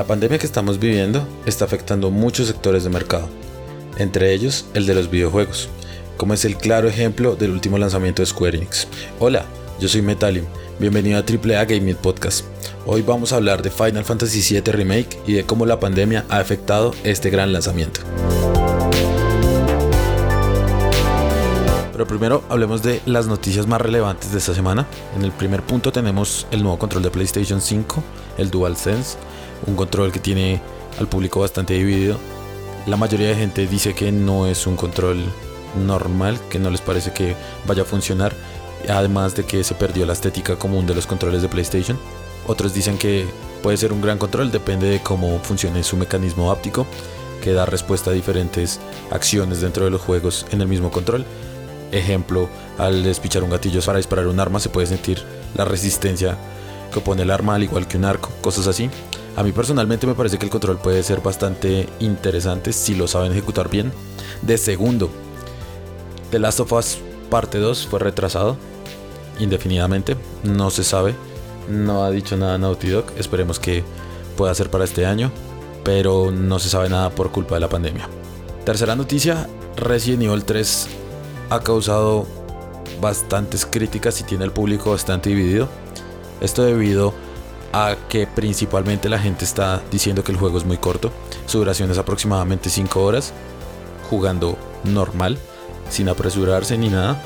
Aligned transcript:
La 0.00 0.06
pandemia 0.06 0.38
que 0.38 0.46
estamos 0.46 0.78
viviendo 0.78 1.28
está 1.44 1.66
afectando 1.66 2.10
muchos 2.10 2.46
sectores 2.46 2.84
de 2.84 2.88
mercado, 2.88 3.28
entre 3.98 4.32
ellos 4.32 4.64
el 4.72 4.86
de 4.86 4.94
los 4.94 5.10
videojuegos, 5.10 5.68
como 6.16 6.32
es 6.32 6.46
el 6.46 6.56
claro 6.56 6.88
ejemplo 6.88 7.36
del 7.36 7.50
último 7.50 7.76
lanzamiento 7.76 8.22
de 8.22 8.26
Square 8.26 8.56
Enix. 8.56 8.88
Hola, 9.18 9.44
yo 9.78 9.88
soy 9.88 10.00
Metalim, 10.00 10.46
bienvenido 10.78 11.18
a 11.18 11.20
AAA 11.20 11.66
Gaming 11.66 11.96
Podcast. 11.96 12.46
Hoy 12.86 13.02
vamos 13.02 13.34
a 13.34 13.36
hablar 13.36 13.60
de 13.60 13.68
Final 13.68 14.06
Fantasy 14.06 14.40
VII 14.40 14.72
Remake 14.72 15.18
y 15.26 15.34
de 15.34 15.44
cómo 15.44 15.66
la 15.66 15.78
pandemia 15.78 16.24
ha 16.30 16.38
afectado 16.38 16.94
este 17.04 17.28
gran 17.28 17.52
lanzamiento. 17.52 18.00
Pero 21.92 22.06
primero 22.06 22.42
hablemos 22.48 22.82
de 22.82 23.02
las 23.04 23.26
noticias 23.26 23.66
más 23.66 23.82
relevantes 23.82 24.32
de 24.32 24.38
esta 24.38 24.54
semana. 24.54 24.86
En 25.14 25.24
el 25.24 25.32
primer 25.32 25.60
punto 25.60 25.92
tenemos 25.92 26.46
el 26.50 26.62
nuevo 26.62 26.78
control 26.78 27.02
de 27.02 27.10
PlayStation 27.10 27.60
5, 27.60 28.02
el 28.38 28.50
DualSense, 28.50 29.18
un 29.66 29.76
control 29.76 30.12
que 30.12 30.20
tiene 30.20 30.60
al 30.98 31.08
público 31.08 31.40
bastante 31.40 31.74
dividido. 31.74 32.18
La 32.86 32.96
mayoría 32.96 33.28
de 33.28 33.36
gente 33.36 33.66
dice 33.66 33.94
que 33.94 34.12
no 34.12 34.46
es 34.46 34.66
un 34.66 34.76
control 34.76 35.24
normal, 35.86 36.38
que 36.48 36.58
no 36.58 36.70
les 36.70 36.80
parece 36.80 37.12
que 37.12 37.36
vaya 37.66 37.82
a 37.82 37.86
funcionar, 37.86 38.34
además 38.88 39.34
de 39.36 39.44
que 39.44 39.62
se 39.64 39.74
perdió 39.74 40.06
la 40.06 40.14
estética 40.14 40.56
común 40.56 40.86
de 40.86 40.94
los 40.94 41.06
controles 41.06 41.42
de 41.42 41.48
PlayStation. 41.48 41.98
Otros 42.46 42.74
dicen 42.74 42.98
que 42.98 43.26
puede 43.62 43.76
ser 43.76 43.92
un 43.92 44.00
gran 44.00 44.18
control, 44.18 44.50
depende 44.50 44.88
de 44.88 45.00
cómo 45.00 45.38
funcione 45.40 45.82
su 45.82 45.96
mecanismo 45.96 46.50
óptico, 46.50 46.86
que 47.42 47.52
da 47.52 47.66
respuesta 47.66 48.10
a 48.10 48.14
diferentes 48.14 48.80
acciones 49.10 49.60
dentro 49.60 49.84
de 49.84 49.90
los 49.90 50.00
juegos 50.00 50.46
en 50.50 50.60
el 50.60 50.68
mismo 50.68 50.90
control. 50.90 51.24
Ejemplo, 51.92 52.48
al 52.78 53.02
despichar 53.02 53.42
un 53.42 53.50
gatillo 53.50 53.80
para 53.82 53.98
disparar 53.98 54.26
un 54.26 54.38
arma 54.38 54.60
se 54.60 54.68
puede 54.68 54.86
sentir 54.86 55.22
la 55.54 55.64
resistencia 55.64 56.36
que 56.92 56.98
opone 56.98 57.22
el 57.22 57.30
arma 57.30 57.54
al 57.54 57.62
igual 57.62 57.88
que 57.88 57.96
un 57.96 58.04
arco, 58.04 58.30
cosas 58.40 58.66
así. 58.66 58.90
A 59.40 59.42
mí 59.42 59.52
personalmente 59.52 60.06
me 60.06 60.14
parece 60.14 60.36
que 60.36 60.44
el 60.44 60.50
control 60.50 60.76
puede 60.76 61.02
ser 61.02 61.22
bastante 61.22 61.88
interesante 61.98 62.74
si 62.74 62.94
lo 62.94 63.08
saben 63.08 63.32
ejecutar 63.32 63.70
bien. 63.70 63.90
De 64.42 64.58
segundo, 64.58 65.08
The 66.30 66.38
Last 66.38 66.60
of 66.60 66.70
Us 66.74 66.98
parte 67.30 67.56
2 67.56 67.86
fue 67.86 68.00
retrasado 68.00 68.58
indefinidamente, 69.38 70.14
no 70.44 70.68
se 70.68 70.84
sabe, 70.84 71.14
no 71.70 72.04
ha 72.04 72.10
dicho 72.10 72.36
nada 72.36 72.58
Naughty 72.58 72.90
Dog, 72.90 73.06
esperemos 73.16 73.58
que 73.58 73.82
pueda 74.36 74.54
ser 74.54 74.68
para 74.68 74.84
este 74.84 75.06
año, 75.06 75.32
pero 75.84 76.30
no 76.30 76.58
se 76.58 76.68
sabe 76.68 76.90
nada 76.90 77.08
por 77.08 77.32
culpa 77.32 77.54
de 77.54 77.62
la 77.62 77.70
pandemia. 77.70 78.10
Tercera 78.66 78.94
noticia, 78.94 79.48
Resident 79.74 80.24
Evil 80.24 80.44
3 80.44 80.86
ha 81.48 81.60
causado 81.60 82.26
bastantes 83.00 83.64
críticas 83.64 84.20
y 84.20 84.24
tiene 84.24 84.44
el 84.44 84.52
público 84.52 84.90
bastante 84.90 85.30
dividido. 85.30 85.66
Esto 86.42 86.62
debido 86.62 87.08
a 87.08 87.29
que 88.08 88.26
principalmente 88.26 89.08
la 89.08 89.18
gente 89.18 89.44
está 89.44 89.82
diciendo 89.90 90.24
que 90.24 90.32
el 90.32 90.38
juego 90.38 90.58
es 90.58 90.64
muy 90.64 90.76
corto. 90.76 91.12
Su 91.46 91.58
duración 91.58 91.90
es 91.90 91.98
aproximadamente 91.98 92.70
5 92.70 93.02
horas, 93.02 93.32
jugando 94.08 94.56
normal, 94.84 95.38
sin 95.88 96.08
apresurarse 96.08 96.76
ni 96.76 96.88
nada, 96.88 97.22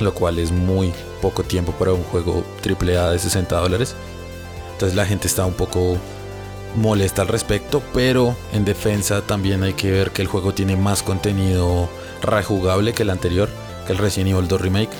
lo 0.00 0.14
cual 0.14 0.38
es 0.38 0.50
muy 0.50 0.92
poco 1.22 1.42
tiempo 1.42 1.72
para 1.72 1.92
un 1.92 2.02
juego 2.04 2.44
AAA 2.64 3.12
de 3.12 3.18
60 3.18 3.56
dólares. 3.56 3.94
Entonces 4.72 4.96
la 4.96 5.06
gente 5.06 5.26
está 5.26 5.44
un 5.44 5.54
poco 5.54 5.96
molesta 6.76 7.22
al 7.22 7.28
respecto, 7.28 7.82
pero 7.92 8.36
en 8.52 8.64
defensa 8.64 9.22
también 9.22 9.62
hay 9.62 9.74
que 9.74 9.90
ver 9.90 10.10
que 10.10 10.22
el 10.22 10.28
juego 10.28 10.54
tiene 10.54 10.76
más 10.76 11.02
contenido 11.02 11.88
rejugable 12.22 12.92
que 12.92 13.02
el 13.02 13.10
anterior, 13.10 13.48
que 13.86 13.92
el 13.92 13.98
Resident 13.98 14.30
Evil 14.30 14.48
2 14.48 14.60
Remake. 14.60 14.90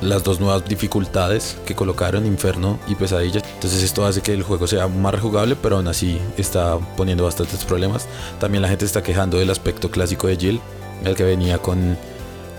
Las 0.00 0.22
dos 0.22 0.38
nuevas 0.38 0.64
dificultades 0.68 1.56
que 1.66 1.74
colocaron, 1.74 2.24
Inferno 2.24 2.78
y 2.86 2.94
Pesadilla. 2.94 3.42
Entonces 3.54 3.82
esto 3.82 4.06
hace 4.06 4.20
que 4.20 4.32
el 4.32 4.44
juego 4.44 4.66
sea 4.66 4.86
más 4.86 5.12
rejugable, 5.12 5.56
pero 5.60 5.76
aún 5.76 5.88
así 5.88 6.20
está 6.36 6.78
poniendo 6.96 7.24
bastantes 7.24 7.64
problemas. 7.64 8.06
También 8.38 8.62
la 8.62 8.68
gente 8.68 8.84
está 8.84 9.02
quejando 9.02 9.38
del 9.38 9.50
aspecto 9.50 9.90
clásico 9.90 10.28
de 10.28 10.36
Jill, 10.36 10.60
el 11.04 11.16
que 11.16 11.24
venía 11.24 11.58
con 11.58 11.96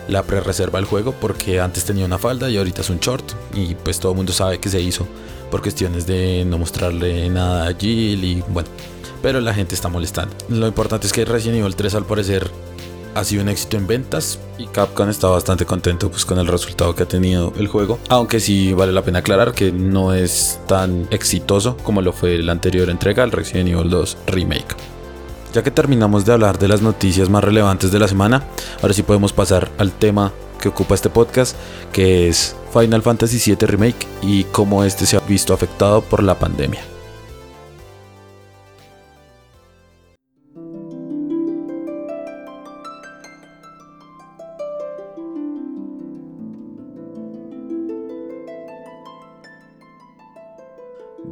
la 0.10 0.24
pre-reserva 0.24 0.80
del 0.80 0.86
juego, 0.86 1.14
porque 1.14 1.62
antes 1.62 1.86
tenía 1.86 2.06
una 2.06 2.18
falda 2.18 2.50
y 2.50 2.58
ahorita 2.58 2.82
es 2.82 2.90
un 2.90 3.00
short. 3.00 3.24
Y 3.54 3.76
pues 3.76 4.00
todo 4.00 4.12
el 4.12 4.18
mundo 4.18 4.34
sabe 4.34 4.60
que 4.60 4.68
se 4.68 4.82
hizo 4.82 5.08
por 5.50 5.62
cuestiones 5.62 6.06
de 6.06 6.44
no 6.46 6.58
mostrarle 6.58 7.30
nada 7.30 7.68
a 7.68 7.74
Jill 7.74 8.24
y 8.24 8.44
bueno. 8.50 8.68
Pero 9.22 9.42
la 9.42 9.54
gente 9.54 9.76
está 9.76 9.90
molestando. 9.90 10.36
Lo 10.50 10.68
importante 10.68 11.08
es 11.08 11.14
que 11.14 11.26
Resident 11.26 11.60
Evil 11.60 11.76
3 11.76 11.96
al 11.96 12.06
parecer 12.06 12.50
ha 13.16 13.24
sido 13.24 13.44
un 13.44 13.50
éxito 13.50 13.78
en 13.78 13.88
ventas 13.88 14.40
y 14.58 14.68
Capcom 14.68 15.10
está 15.10 15.28
bastante 15.28 15.66
contento 15.66 16.10
pues, 16.10 16.26
con 16.26 16.40
el 16.40 16.48
resultado 16.48 16.96
que 16.96 17.04
ha 17.04 17.08
tenido 17.08 17.54
el 17.58 17.68
juego. 17.68 18.00
Aunque 18.10 18.40
sí 18.40 18.74
vale 18.74 18.92
la 18.92 19.04
pena 19.04 19.20
aclarar 19.20 19.54
que 19.54 19.72
no 19.72 20.14
es 20.14 20.60
tan 20.68 21.08
exitoso 21.12 21.78
como 21.78 22.02
lo 22.02 22.14
fue 22.14 22.38
la 22.40 22.52
anterior 22.52 22.90
entrega, 22.90 23.24
el 23.24 23.32
Resident 23.32 23.70
Evil 23.70 23.90
2 23.90 24.18
Remake. 24.28 24.76
Ya 25.54 25.64
que 25.64 25.72
terminamos 25.72 26.26
de 26.26 26.34
hablar 26.34 26.60
de 26.60 26.68
las 26.68 26.82
noticias 26.82 27.30
más 27.30 27.44
relevantes 27.44 27.92
de 27.92 28.00
la 28.00 28.08
semana, 28.08 28.44
ahora 28.82 28.94
sí 28.94 29.02
podemos 29.02 29.34
pasar 29.34 29.72
al 29.80 29.92
tema 29.92 30.32
que 30.62 30.70
ocupa 30.70 30.94
este 30.94 31.10
podcast, 31.10 31.56
que 31.92 32.28
es 32.28 32.56
Final 32.72 33.02
Fantasy 33.02 33.56
VII 33.56 33.68
Remake 33.68 34.08
y 34.22 34.44
cómo 34.46 34.84
este 34.84 35.06
se 35.06 35.18
ha 35.18 35.22
visto 35.22 35.54
afectado 35.54 36.02
por 36.02 36.22
la 36.22 36.38
pandemia. 36.38 36.89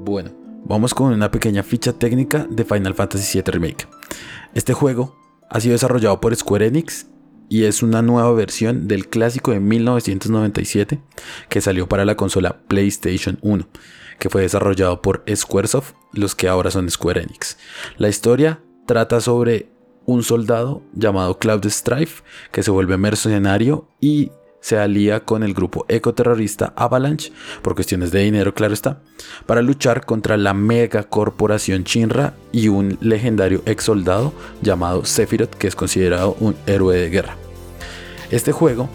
Bueno, 0.07 0.31
vamos 0.63 0.93
con 0.93 1.11
una 1.11 1.31
pequeña 1.31 1.63
ficha 1.63 1.91
técnica 1.91 2.47
de 2.49 2.63
Final 2.63 2.93
Fantasy 2.93 3.41
VII 3.41 3.51
Remake. 3.51 3.87
Este 4.53 4.71
juego 4.71 5.17
ha 5.49 5.59
sido 5.59 5.73
desarrollado 5.73 6.21
por 6.21 6.33
Square 6.33 6.67
Enix 6.67 7.07
y 7.49 7.65
es 7.65 7.83
una 7.83 8.01
nueva 8.01 8.31
versión 8.31 8.87
del 8.87 9.09
clásico 9.09 9.51
de 9.51 9.59
1997 9.59 11.01
que 11.49 11.59
salió 11.59 11.89
para 11.89 12.05
la 12.05 12.15
consola 12.15 12.61
PlayStation 12.69 13.37
1, 13.41 13.67
que 14.17 14.29
fue 14.29 14.43
desarrollado 14.43 15.01
por 15.01 15.25
Squaresoft, 15.29 15.91
los 16.13 16.35
que 16.35 16.47
ahora 16.47 16.71
son 16.71 16.89
Square 16.89 17.23
Enix. 17.23 17.57
La 17.97 18.07
historia 18.07 18.61
trata 18.85 19.19
sobre 19.19 19.67
un 20.05 20.23
soldado 20.23 20.83
llamado 20.93 21.37
Cloud 21.37 21.65
Strife 21.65 22.23
que 22.53 22.63
se 22.63 22.71
vuelve 22.71 22.95
mercenario 22.95 23.89
y 23.99 24.31
se 24.67 24.77
alía 24.77 25.21
con 25.21 25.43
el 25.43 25.53
grupo 25.53 25.85
ecoterrorista 25.87 26.73
Avalanche, 26.75 27.31
por 27.61 27.73
cuestiones 27.73 28.11
de 28.11 28.19
dinero, 28.19 28.53
claro 28.53 28.73
está, 28.73 28.99
para 29.45 29.61
luchar 29.61 30.05
contra 30.05 30.35
la 30.35 30.53
mega 30.53 31.03
corporación 31.03 31.85
Shinra 31.85 32.33
y 32.51 32.67
un 32.67 32.97
legendario 32.99 33.61
ex 33.65 33.85
soldado 33.85 34.33
llamado 34.61 35.05
Sephiroth, 35.05 35.55
que 35.55 35.67
es 35.67 35.75
considerado 35.77 36.35
un 36.41 36.53
héroe 36.65 36.97
de 36.97 37.09
guerra. 37.09 37.37
Este 38.29 38.51
juego 38.51 38.89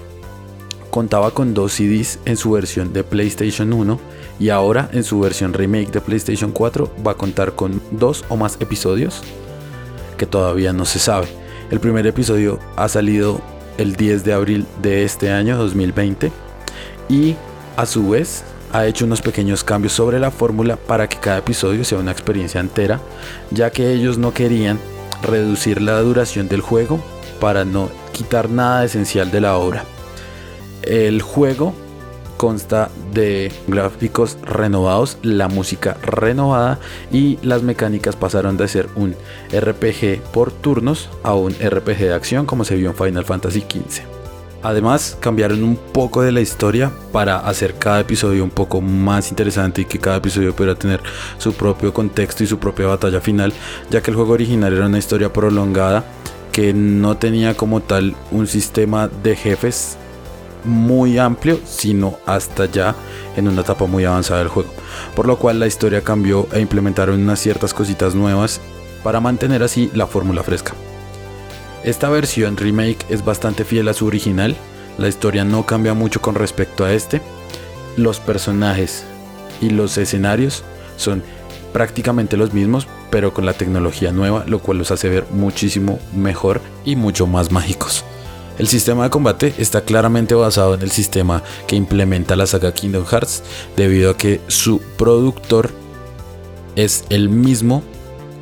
contaba 0.90 1.30
con 1.30 1.54
dos 1.54 1.72
CDs 1.72 2.18
en 2.26 2.36
su 2.36 2.50
versión 2.50 2.92
de 2.92 3.02
PlayStation 3.02 3.72
1 3.72 3.98
y 4.40 4.50
ahora 4.50 4.90
en 4.92 5.04
su 5.04 5.20
versión 5.20 5.54
remake 5.54 5.90
de 5.90 6.02
PlayStation 6.02 6.52
4 6.52 6.96
va 7.06 7.12
a 7.12 7.16
contar 7.16 7.54
con 7.54 7.80
dos 7.92 8.26
o 8.28 8.36
más 8.36 8.58
episodios 8.60 9.22
que 10.18 10.26
todavía 10.26 10.74
no 10.74 10.84
se 10.84 10.98
sabe. 10.98 11.28
El 11.70 11.80
primer 11.80 12.06
episodio 12.06 12.58
ha 12.76 12.90
salido 12.90 13.40
el 13.78 13.96
10 13.96 14.24
de 14.24 14.32
abril 14.32 14.66
de 14.80 15.04
este 15.04 15.30
año 15.30 15.56
2020 15.56 16.32
y 17.08 17.36
a 17.76 17.86
su 17.86 18.10
vez 18.10 18.44
ha 18.72 18.86
hecho 18.86 19.04
unos 19.04 19.20
pequeños 19.20 19.64
cambios 19.64 19.92
sobre 19.92 20.18
la 20.18 20.30
fórmula 20.30 20.76
para 20.76 21.08
que 21.08 21.18
cada 21.18 21.38
episodio 21.38 21.84
sea 21.84 21.98
una 21.98 22.12
experiencia 22.12 22.60
entera, 22.60 23.00
ya 23.50 23.70
que 23.70 23.92
ellos 23.92 24.18
no 24.18 24.32
querían 24.32 24.78
reducir 25.22 25.80
la 25.80 26.00
duración 26.00 26.48
del 26.48 26.62
juego 26.62 27.00
para 27.40 27.64
no 27.64 27.90
quitar 28.12 28.48
nada 28.48 28.84
esencial 28.84 29.30
de 29.30 29.40
la 29.40 29.56
obra. 29.56 29.84
El 30.82 31.22
juego 31.22 31.74
consta 32.42 32.90
de 33.14 33.52
gráficos 33.68 34.36
renovados, 34.42 35.16
la 35.22 35.46
música 35.46 35.96
renovada 36.02 36.80
y 37.12 37.38
las 37.40 37.62
mecánicas 37.62 38.16
pasaron 38.16 38.56
de 38.56 38.66
ser 38.66 38.88
un 38.96 39.14
RPG 39.52 40.20
por 40.32 40.50
turnos 40.50 41.08
a 41.22 41.36
un 41.36 41.52
RPG 41.52 41.98
de 41.98 42.14
acción 42.14 42.44
como 42.44 42.64
se 42.64 42.74
vio 42.74 42.90
en 42.90 42.96
Final 42.96 43.24
Fantasy 43.24 43.60
XV. 43.60 44.02
Además, 44.60 45.16
cambiaron 45.20 45.62
un 45.62 45.76
poco 45.76 46.22
de 46.22 46.32
la 46.32 46.40
historia 46.40 46.90
para 47.12 47.38
hacer 47.38 47.74
cada 47.74 48.00
episodio 48.00 48.42
un 48.42 48.50
poco 48.50 48.80
más 48.80 49.30
interesante 49.30 49.82
y 49.82 49.84
que 49.84 50.00
cada 50.00 50.16
episodio 50.16 50.52
pudiera 50.52 50.74
tener 50.74 51.00
su 51.38 51.52
propio 51.52 51.94
contexto 51.94 52.42
y 52.42 52.48
su 52.48 52.58
propia 52.58 52.88
batalla 52.88 53.20
final, 53.20 53.52
ya 53.88 54.02
que 54.02 54.10
el 54.10 54.16
juego 54.16 54.32
original 54.32 54.72
era 54.72 54.86
una 54.86 54.98
historia 54.98 55.32
prolongada 55.32 56.04
que 56.50 56.74
no 56.74 57.16
tenía 57.18 57.54
como 57.54 57.82
tal 57.82 58.16
un 58.32 58.48
sistema 58.48 59.06
de 59.06 59.36
jefes 59.36 59.96
muy 60.64 61.18
amplio, 61.18 61.60
sino 61.64 62.18
hasta 62.26 62.66
ya 62.66 62.94
en 63.36 63.48
una 63.48 63.62
etapa 63.62 63.86
muy 63.86 64.04
avanzada 64.04 64.40
del 64.40 64.48
juego. 64.48 64.70
Por 65.14 65.26
lo 65.26 65.38
cual 65.38 65.58
la 65.58 65.66
historia 65.66 66.02
cambió 66.02 66.48
e 66.52 66.60
implementaron 66.60 67.20
unas 67.20 67.40
ciertas 67.40 67.74
cositas 67.74 68.14
nuevas 68.14 68.60
para 69.02 69.20
mantener 69.20 69.62
así 69.62 69.90
la 69.94 70.06
fórmula 70.06 70.42
fresca. 70.42 70.74
Esta 71.84 72.08
versión 72.08 72.56
remake 72.56 73.04
es 73.08 73.24
bastante 73.24 73.64
fiel 73.64 73.88
a 73.88 73.94
su 73.94 74.06
original, 74.06 74.56
la 74.98 75.08
historia 75.08 75.44
no 75.44 75.66
cambia 75.66 75.94
mucho 75.94 76.20
con 76.20 76.34
respecto 76.34 76.84
a 76.84 76.92
este, 76.92 77.20
los 77.96 78.20
personajes 78.20 79.04
y 79.60 79.70
los 79.70 79.98
escenarios 79.98 80.64
son 80.96 81.22
prácticamente 81.72 82.36
los 82.36 82.52
mismos, 82.52 82.86
pero 83.10 83.32
con 83.34 83.46
la 83.46 83.54
tecnología 83.54 84.12
nueva, 84.12 84.44
lo 84.46 84.60
cual 84.60 84.78
los 84.78 84.90
hace 84.90 85.08
ver 85.08 85.26
muchísimo 85.30 85.98
mejor 86.14 86.60
y 86.84 86.96
mucho 86.96 87.26
más 87.26 87.50
mágicos. 87.50 88.04
El 88.58 88.68
sistema 88.68 89.04
de 89.04 89.10
combate 89.10 89.54
está 89.58 89.80
claramente 89.80 90.34
basado 90.34 90.74
en 90.74 90.82
el 90.82 90.90
sistema 90.90 91.42
que 91.66 91.76
implementa 91.76 92.36
la 92.36 92.46
saga 92.46 92.74
Kingdom 92.74 93.06
Hearts, 93.06 93.42
debido 93.76 94.10
a 94.10 94.16
que 94.16 94.40
su 94.46 94.80
productor 94.98 95.70
es 96.76 97.04
el 97.08 97.28
mismo 97.28 97.82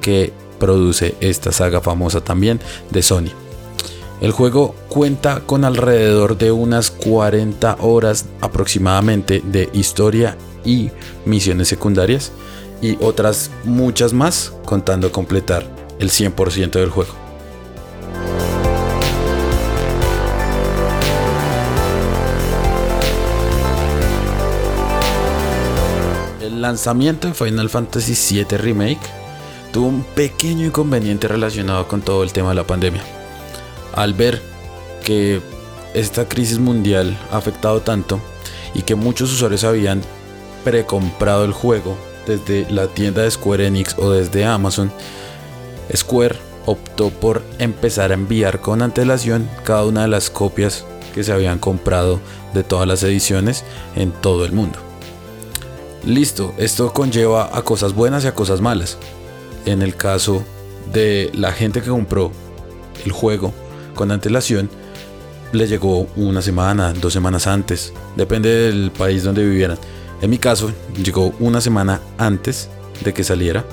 que 0.00 0.32
produce 0.58 1.14
esta 1.20 1.52
saga 1.52 1.80
famosa 1.80 2.22
también 2.22 2.60
de 2.90 3.02
Sony. 3.02 3.30
El 4.20 4.32
juego 4.32 4.74
cuenta 4.88 5.40
con 5.46 5.64
alrededor 5.64 6.36
de 6.36 6.52
unas 6.52 6.90
40 6.90 7.76
horas 7.80 8.26
aproximadamente 8.40 9.42
de 9.44 9.70
historia 9.72 10.36
y 10.64 10.90
misiones 11.24 11.68
secundarias 11.68 12.32
y 12.82 12.98
otras 13.00 13.50
muchas 13.64 14.12
más 14.12 14.52
contando 14.66 15.10
completar 15.10 15.64
el 15.98 16.10
100% 16.10 16.72
del 16.72 16.90
juego. 16.90 17.30
Lanzamiento 26.70 27.26
de 27.26 27.34
Final 27.34 27.69
Fantasy 27.69 28.14
VII 28.14 28.56
Remake 28.56 29.00
tuvo 29.72 29.88
un 29.88 30.05
pequeño 30.05 30.67
inconveniente 30.67 31.26
relacionado 31.26 31.88
con 31.88 32.00
todo 32.00 32.22
el 32.22 32.32
tema 32.32 32.50
de 32.50 32.55
la 32.55 32.64
pandemia 32.64 33.02
al 33.93 34.14
ver 34.14 34.40
que 35.05 35.40
esta 35.94 36.28
crisis 36.28 36.61
mundial 36.61 37.19
ha 37.32 37.38
afectado 37.38 37.81
tanto 37.81 38.20
y 38.72 38.82
que 38.82 38.94
muchos 38.94 39.32
usuarios 39.32 39.64
habían 39.64 40.00
precomprado 40.62 41.44
el 41.44 41.52
juego 41.52 41.99
desde 42.25 42.70
la 42.70 42.87
tienda 42.87 43.22
de 43.22 43.32
Square 43.32 43.67
Enix 43.67 43.96
o 43.99 44.12
desde 44.12 44.44
Amazon, 44.44 44.93
Square 45.93 46.37
optó 46.67 47.11
por 47.11 47.43
empezar 47.58 48.12
a 48.12 48.14
enviar 48.14 48.61
con 48.61 48.81
antelación 48.81 49.50
cada 49.64 49.84
una 49.87 50.02
de 50.02 50.08
las 50.08 50.31
copias 50.31 50.84
que 51.12 51.25
se 51.25 51.32
habían 51.32 51.58
comprado 51.58 52.20
de 52.55 52.62
todas 52.62 52.87
las 52.87 53.02
ediciones 53.02 53.64
en 53.96 54.12
todo 54.12 54.44
el 54.44 54.52
mundo. 54.52 54.89
Listo, 56.05 56.55
esto 56.56 56.93
conlleva 56.94 57.56
a 57.56 57.62
cosas 57.62 57.94
buenas 57.94 58.25
y 58.25 58.26
a 58.26 58.35
cosas 58.35 58.61
malas. 58.61 58.97
En 59.67 59.82
el 59.82 59.97
caso 59.97 60.43
de 60.93 61.31
la 61.35 61.52
gente 61.52 61.82
que 61.82 61.91
compró 61.91 62.32
el 63.05 63.12
juego 63.12 63.52
con 63.94 64.11
antelación, 64.11 64.70
le 65.52 65.67
llegó 65.67 66.06
una 66.17 66.41
semana, 66.41 66.94
dos 66.94 67.12
semanas 67.12 67.47
antes, 67.47 67.93
depende 68.17 68.49
del 68.49 68.91
país 68.91 69.25
donde 69.25 69.44
vivieran. 69.44 69.79
En 70.23 70.31
mi 70.31 70.38
caso, 70.38 70.73
llegó 71.02 71.35
una 71.38 71.61
semana 71.61 72.00
antes 72.17 72.69
de 73.05 73.12
que 73.12 73.25
saliera 73.25 73.64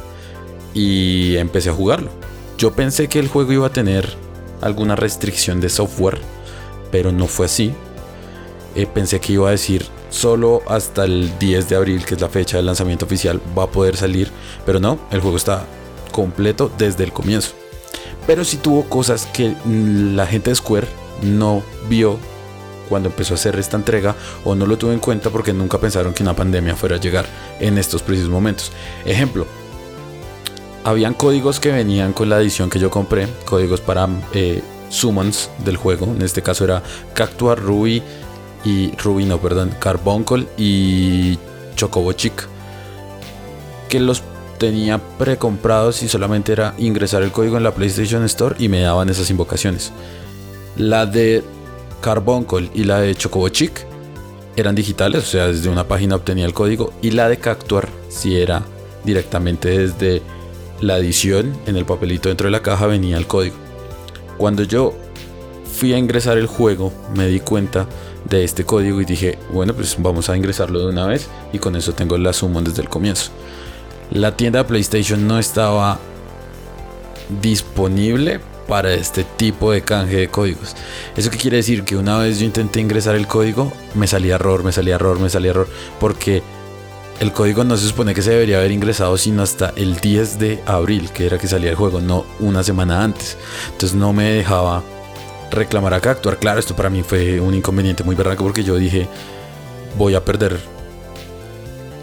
y 0.74 1.38
empecé 1.38 1.70
a 1.70 1.74
jugarlo. 1.74 2.10
Yo 2.58 2.74
pensé 2.74 3.08
que 3.08 3.20
el 3.20 3.30
juego 3.30 3.54
iba 3.54 3.68
a 3.68 3.74
tener 3.74 4.16
alguna 4.62 4.96
restricción 4.96 5.62
de 5.62 5.70
software, 5.70 6.20
pero 6.92 7.12
no 7.12 7.28
fue 7.28 7.46
así. 7.46 7.74
Eh, 8.76 8.86
pensé 8.86 9.20
que 9.22 9.34
iba 9.34 9.48
a 9.48 9.52
decir 9.52 9.86
solo 10.10 10.62
hasta 10.68 11.06
el 11.06 11.38
10 11.40 11.70
de 11.70 11.76
abril, 11.76 12.06
que 12.06 12.16
es 12.16 12.22
la 12.22 12.30
fecha 12.30 12.58
del 12.58 12.66
lanzamiento 12.66 13.06
oficial, 13.06 13.42
va 13.58 13.64
a 13.64 13.72
poder 13.72 13.98
salir, 13.98 14.32
pero 14.66 14.80
no, 14.80 15.00
el 15.12 15.22
juego 15.22 15.38
está 15.38 15.66
completo 16.12 16.72
desde 16.78 17.04
el 17.04 17.14
comienzo. 17.14 17.52
Pero 18.26 18.44
sí 18.44 18.58
tuvo 18.58 18.84
cosas 18.84 19.26
que 19.28 19.56
la 19.66 20.26
gente 20.26 20.50
de 20.50 20.56
Square 20.56 20.88
no 21.22 21.64
vio 21.90 22.18
cuando 22.90 23.10
empezó 23.10 23.34
a 23.34 23.36
hacer 23.36 23.58
esta 23.58 23.78
entrega 23.78 24.16
o 24.44 24.56
no 24.56 24.66
lo 24.66 24.78
tuvo 24.78 24.92
en 24.92 25.00
cuenta 25.00 25.30
porque 25.30 25.54
nunca 25.54 25.78
pensaron 25.78 26.14
que 26.14 26.24
una 26.24 26.36
pandemia 26.36 26.76
fuera 26.76 26.96
a 26.96 27.00
llegar 27.00 27.26
en 27.60 27.78
estos 27.78 28.02
precisos 28.02 28.30
momentos. 28.30 28.72
Ejemplo, 29.06 29.46
habían 30.84 31.14
códigos 31.14 31.60
que 31.60 31.72
venían 31.72 32.14
con 32.14 32.30
la 32.30 32.40
edición 32.40 32.70
que 32.70 32.80
yo 32.80 32.90
compré, 32.90 33.28
códigos 33.46 33.82
para 33.82 34.08
eh, 34.34 34.62
summons 34.90 35.50
del 35.66 35.78
juego, 35.78 36.06
en 36.06 36.22
este 36.22 36.42
caso 36.42 36.64
era 36.64 36.82
Cactua, 37.14 37.56
Ruby 37.56 38.02
y 38.64 38.96
Ruby 38.98 39.26
no, 39.26 39.40
perdón, 39.40 39.72
Carbuncle 39.80 40.48
y 40.58 41.38
Chocobo 41.76 42.14
Chic, 42.14 42.48
que 43.90 44.00
los 44.00 44.24
tenía 44.58 45.00
precomprados 45.18 46.02
y 46.04 46.10
solamente 46.10 46.52
era 46.52 46.74
ingresar 46.78 47.22
el 47.24 47.32
código 47.32 47.58
en 47.58 47.64
la 47.64 47.74
PlayStation 47.74 48.24
Store 48.26 48.56
y 48.60 48.70
me 48.70 48.82
daban 48.82 49.10
esas 49.10 49.30
invocaciones. 49.30 49.92
La 50.76 51.06
de 51.06 51.44
Carbuncle 52.02 52.70
y 52.74 52.84
la 52.84 53.00
de 53.00 53.16
Chocobo 53.16 53.50
Chic 53.50 53.86
eran 54.56 54.76
digitales, 54.76 55.24
o 55.24 55.28
sea, 55.28 55.48
desde 55.48 55.70
una 55.70 55.88
página 55.88 56.16
obtenía 56.16 56.46
el 56.46 56.54
código 56.54 56.92
y 57.02 57.12
la 57.12 57.30
de 57.30 57.38
Cactuar 57.38 57.88
si 58.10 58.40
era 58.40 58.64
directamente 59.04 59.70
desde 59.70 60.22
la 60.82 60.98
edición 60.98 61.56
en 61.66 61.76
el 61.76 61.86
papelito 61.86 62.30
dentro 62.30 62.48
de 62.48 62.52
la 62.52 62.62
caja 62.62 62.88
venía 62.88 63.18
el 63.18 63.28
código. 63.28 63.56
Cuando 64.38 64.64
yo 64.64 64.94
fui 65.78 65.94
a 65.94 65.98
ingresar 65.98 66.38
el 66.38 66.48
juego 66.48 66.92
me 67.16 67.28
di 67.28 67.40
cuenta 67.40 67.88
de 68.30 68.44
este 68.44 68.66
código 68.66 69.02
y 69.02 69.06
dije, 69.06 69.38
bueno, 69.52 69.74
pues 69.74 69.96
vamos 70.00 70.30
a 70.30 70.38
ingresarlo 70.38 70.80
de 70.80 70.88
una 70.88 71.06
vez 71.08 71.28
y 71.54 71.60
con 71.60 71.76
eso 71.76 71.94
tengo 71.94 72.18
la 72.18 72.34
summon 72.34 72.64
desde 72.64 72.82
el 72.82 72.90
comienzo 72.90 73.32
la 74.12 74.36
tienda 74.36 74.66
PlayStation 74.66 75.28
no 75.28 75.38
estaba 75.38 76.00
disponible 77.42 78.40
para 78.68 78.94
este 78.94 79.24
tipo 79.24 79.72
de 79.72 79.82
canje 79.82 80.18
de 80.18 80.28
códigos. 80.30 80.76
¿Eso 81.16 81.30
qué 81.30 81.38
quiere 81.38 81.58
decir? 81.58 81.84
Que 81.84 81.96
una 81.96 82.18
vez 82.20 82.40
yo 82.40 82.46
intenté 82.46 82.80
ingresar 82.80 83.16
el 83.16 83.28
código, 83.28 83.72
me 83.96 84.08
salía 84.08 84.36
error, 84.36 84.64
me 84.64 84.72
salía 84.72 84.96
error, 84.96 85.20
me 85.20 85.30
salía 85.30 85.52
error, 85.52 85.68
porque 86.00 86.42
el 87.20 87.32
código 87.32 87.64
no 87.64 87.78
se 87.78 87.88
supone 87.88 88.14
que 88.14 88.22
se 88.22 88.32
debería 88.32 88.60
haber 88.60 88.72
ingresado 88.72 89.18
sino 89.18 89.42
hasta 89.42 89.74
el 89.76 90.00
10 90.00 90.40
de 90.40 90.64
abril, 90.66 91.10
que 91.12 91.26
era 91.26 91.38
que 91.38 91.48
salía 91.48 91.70
el 91.70 91.76
juego, 91.76 92.02
no 92.02 92.26
una 92.40 92.64
semana 92.64 93.04
antes. 93.04 93.38
Entonces 93.72 93.96
no 93.96 94.14
me 94.14 94.32
dejaba 94.32 94.84
reclamar 95.52 95.94
acá, 95.94 96.12
actuar. 96.12 96.38
Claro, 96.38 96.60
esto 96.60 96.76
para 96.76 96.90
mí 96.90 97.04
fue 97.04 97.40
un 97.40 97.54
inconveniente 97.54 98.04
muy 98.04 98.16
berraco 98.16 98.44
porque 98.44 98.64
yo 98.64 98.76
dije, 98.76 99.08
voy 99.98 100.16
a 100.16 100.24
perder 100.24 100.58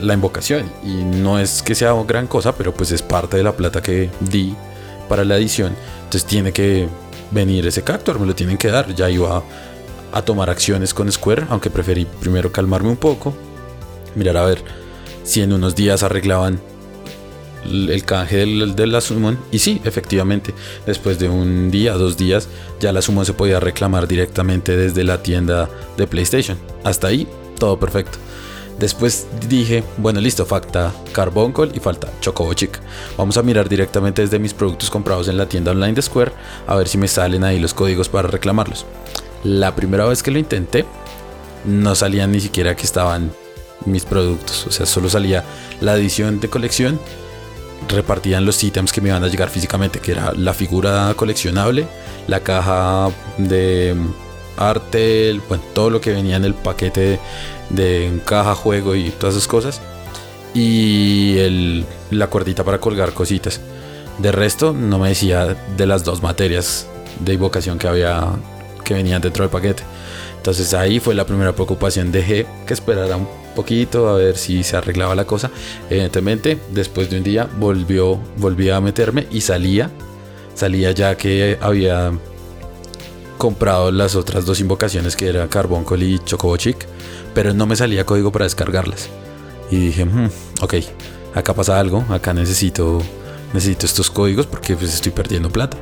la 0.01 0.15
invocación. 0.15 0.71
Y 0.83 1.05
no 1.05 1.39
es 1.39 1.63
que 1.63 1.75
sea 1.75 1.93
gran 2.07 2.27
cosa, 2.27 2.55
pero 2.55 2.73
pues 2.75 2.91
es 2.93 3.03
parte 3.03 3.37
de 3.37 3.43
la 3.43 3.53
plata 3.53 3.83
que 3.83 4.11
di 4.21 4.55
para 5.09 5.25
la 5.25 5.37
edición. 5.37 5.75
Entonces 6.05 6.25
tiene 6.25 6.53
que 6.53 6.89
venir 7.31 7.67
ese 7.67 7.83
cactus, 7.83 8.19
me 8.19 8.27
lo 8.27 8.35
tienen 8.35 8.59
que 8.59 8.69
dar. 8.69 8.95
Ya 8.95 9.11
iba 9.11 9.43
a, 10.13 10.23
tomar 10.23 10.49
acciones 10.51 10.95
con 10.95 11.11
Square, 11.11 11.47
aunque 11.51 11.71
preferí 11.71 12.05
primero 12.05 12.53
calmarme 12.53 12.89
un 12.89 12.97
poco. 12.97 13.35
Mirar 14.15 14.37
a 14.37 14.45
ver 14.45 14.63
si 15.25 15.43
en 15.43 15.53
unos 15.53 15.75
días 15.75 16.03
arreglaban 16.03 16.61
el 17.65 18.05
canje 18.05 18.39
del, 18.39 18.75
de 18.75 18.87
la 18.87 19.01
Summon. 19.01 19.39
Y 19.51 19.59
sí, 19.59 19.81
efectivamente, 19.85 20.55
después 20.87 21.19
de 21.19 21.29
un 21.29 21.71
día, 21.71 21.95
dos 21.95 22.17
días, 22.17 22.49
ya 22.81 22.93
la 22.93 23.03
Summon 23.03 23.27
se 23.27 23.33
podía 23.33 23.61
reclamar 23.61 24.07
directamente 24.09 24.77
desde 24.77 25.05
la 25.05 25.23
tienda 25.23 25.69
de 25.97 26.07
PlayStation. 26.07 26.59
Hasta 26.85 27.09
ahí, 27.09 27.27
todo 27.59 27.79
perfecto. 27.79 28.19
Después 28.79 29.29
dije, 29.49 29.85
bueno, 29.99 30.21
listo, 30.21 30.45
falta 30.45 30.93
Carbuncle 31.13 31.71
y 31.75 31.79
falta 31.79 32.09
Chocobo 32.21 32.55
Chic. 32.55 32.81
Vamos 33.17 33.37
a 33.37 33.43
mirar 33.43 33.69
directamente 33.69 34.23
desde 34.23 34.41
mis 34.41 34.53
productos 34.53 34.91
comprados 34.91 35.29
en 35.29 35.37
la 35.37 35.49
tienda 35.49 35.71
online 35.71 35.93
de 35.93 36.03
Square 36.03 36.33
a 36.67 36.75
ver 36.75 36.89
si 36.89 36.99
me 36.99 37.07
salen 37.07 37.45
ahí 37.45 37.61
los 37.61 37.73
códigos 37.73 38.09
para 38.09 38.27
reclamarlos. 38.27 38.85
La 39.45 39.77
primera 39.77 40.07
vez 40.07 40.23
que 40.23 40.33
lo 40.33 40.39
intenté, 40.39 40.85
no 41.65 41.95
salían 41.95 42.33
ni 42.33 42.41
siquiera 42.41 42.75
que 42.75 42.85
estaban 42.85 43.31
mis 43.87 44.05
productos. 44.05 44.67
O 44.67 44.73
sea, 44.73 44.87
solo 44.87 45.09
salía 45.09 45.45
la 45.81 45.95
edición 45.95 46.41
de 46.41 46.49
colección. 46.49 46.99
Repartían 47.89 48.45
los 48.45 48.63
ítems 48.63 48.93
que 48.93 49.01
me 49.01 49.09
iban 49.09 49.23
a 49.23 49.29
llegar 49.29 49.51
físicamente, 49.51 50.01
que 50.01 50.13
era 50.13 50.33
la 50.33 50.55
figura 50.55 51.13
coleccionable, 51.17 51.87
la 52.29 52.41
caja 52.41 53.11
de 53.39 53.95
arte, 54.57 55.41
bueno, 55.49 55.63
todo 55.75 55.91
lo 55.91 56.01
que 56.01 56.13
venía 56.13 56.37
en 56.37 56.45
el 56.45 56.55
paquete 56.55 57.19
de, 57.71 58.21
caja, 58.25 58.55
juego 58.55 58.95
y 58.95 59.11
todas 59.11 59.37
esas 59.37 59.49
cosas. 59.49 59.81
Y 60.55 61.39
el, 61.39 61.85
la 62.11 62.29
cuerdita 62.29 62.65
para 62.65 62.79
colgar 62.79 63.13
cositas. 63.13 63.61
De 64.19 64.31
resto, 64.31 64.73
no 64.73 64.99
me 64.99 65.09
decía 65.09 65.57
de 65.77 65.87
las 65.87 66.05
dos 66.05 66.23
materias 66.23 66.87
de 67.19 67.35
invocación 67.35 67.79
que 67.79 67.89
había 67.89 68.29
que 68.85 68.95
venían 68.95 69.21
dentro 69.21 69.43
del 69.43 69.51
paquete. 69.51 69.83
Entonces 70.37 70.75
ahí 70.75 71.01
fue 71.01 71.15
la 71.15 71.27
primera 71.27 71.53
preocupación. 71.53 72.13
Dejé 72.13 72.47
que 72.67 72.75
esperara 72.75 73.17
un 73.17 73.27
poquito 73.55 74.09
a 74.09 74.17
ver 74.17 74.37
si 74.37 74.63
se 74.63 74.77
arreglaba 74.77 75.15
la 75.15 75.25
cosa. 75.25 75.51
Evidentemente, 75.89 76.59
después 76.73 77.11
de 77.11 77.19
un 77.19 77.25
día 77.25 77.49
volvió, 77.59 78.19
volví 78.37 78.71
a 78.71 78.81
meterme 78.81 79.27
y 79.31 79.41
salía. 79.41 79.91
Salía 80.55 80.93
ya 80.93 81.17
que 81.17 81.59
había 81.61 82.13
comprado 83.39 83.91
las 83.91 84.15
otras 84.15 84.47
dos 84.47 84.61
invocaciones 84.61 85.17
que 85.17 85.29
era 85.29 85.49
Carbuncle 85.49 86.05
y 86.05 86.19
Chocobo 86.19 86.57
Chic, 86.57 86.87
pero 87.35 87.53
no 87.53 87.67
me 87.67 87.77
salía 87.77 88.07
código 88.07 88.33
para 88.33 88.45
descargarlas. 88.45 89.09
Y 89.71 89.77
dije, 89.77 90.05
hmm, 90.05 90.31
ok, 90.61 90.75
acá 91.35 91.55
pasa 91.55 91.79
algo, 91.79 92.05
acá 92.09 92.33
necesito, 92.33 93.03
necesito 93.53 93.87
estos 93.87 94.11
códigos 94.11 94.47
porque 94.47 94.77
pues 94.77 94.95
estoy 94.95 95.13
perdiendo 95.13 95.51
plata. 95.51 95.77